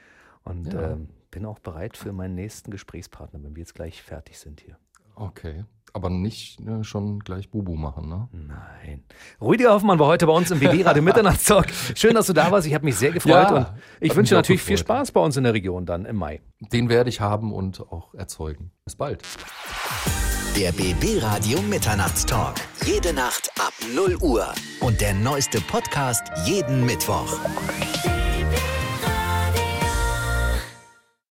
und 0.44 0.72
ja. 0.72 0.92
ähm, 0.92 1.08
bin 1.30 1.44
auch 1.44 1.58
bereit 1.58 1.96
für 1.96 2.12
meinen 2.12 2.34
nächsten 2.34 2.70
Gesprächspartner, 2.70 3.42
wenn 3.42 3.56
wir 3.56 3.60
jetzt 3.60 3.74
gleich 3.74 4.02
fertig 4.02 4.38
sind 4.38 4.60
hier. 4.60 4.78
Okay. 5.18 5.64
Aber 5.94 6.10
nicht 6.10 6.60
ne, 6.60 6.84
schon 6.84 7.20
gleich 7.20 7.50
Bubu 7.50 7.74
machen, 7.74 8.08
ne? 8.08 8.28
Nein. 8.32 9.04
Rüdiger 9.40 9.72
Hoffmann 9.72 9.98
war 9.98 10.06
heute 10.06 10.26
bei 10.26 10.32
uns 10.32 10.50
im 10.50 10.60
BB 10.60 10.84
Radio 10.84 11.02
Mitternachtstalk. 11.02 11.72
Schön, 11.94 12.14
dass 12.14 12.26
du 12.26 12.34
da 12.34 12.50
warst. 12.50 12.66
Ich 12.66 12.74
habe 12.74 12.84
mich 12.84 12.96
sehr 12.96 13.10
gefreut. 13.10 13.32
Ja, 13.32 13.56
und 13.56 13.66
ich 14.00 14.14
wünsche 14.14 14.34
natürlich 14.34 14.62
viel 14.62 14.78
Spaß 14.78 15.12
bei 15.12 15.20
uns 15.20 15.36
in 15.36 15.44
der 15.44 15.54
Region 15.54 15.86
dann 15.86 16.04
im 16.04 16.16
Mai. 16.16 16.40
Den 16.60 16.88
werde 16.88 17.08
ich 17.08 17.20
haben 17.20 17.52
und 17.52 17.80
auch 17.80 18.14
erzeugen. 18.14 18.70
Bis 18.84 18.96
bald. 18.96 19.22
Der 20.56 20.72
BB 20.72 21.22
Radio 21.22 21.62
Mitternachtstalk. 21.62 22.56
Jede 22.84 23.12
Nacht 23.12 23.50
ab 23.58 23.72
0 23.94 24.16
Uhr. 24.20 24.46
Und 24.80 25.00
der 25.00 25.14
neueste 25.14 25.60
Podcast 25.62 26.22
jeden 26.46 26.84
Mittwoch. 26.84 27.38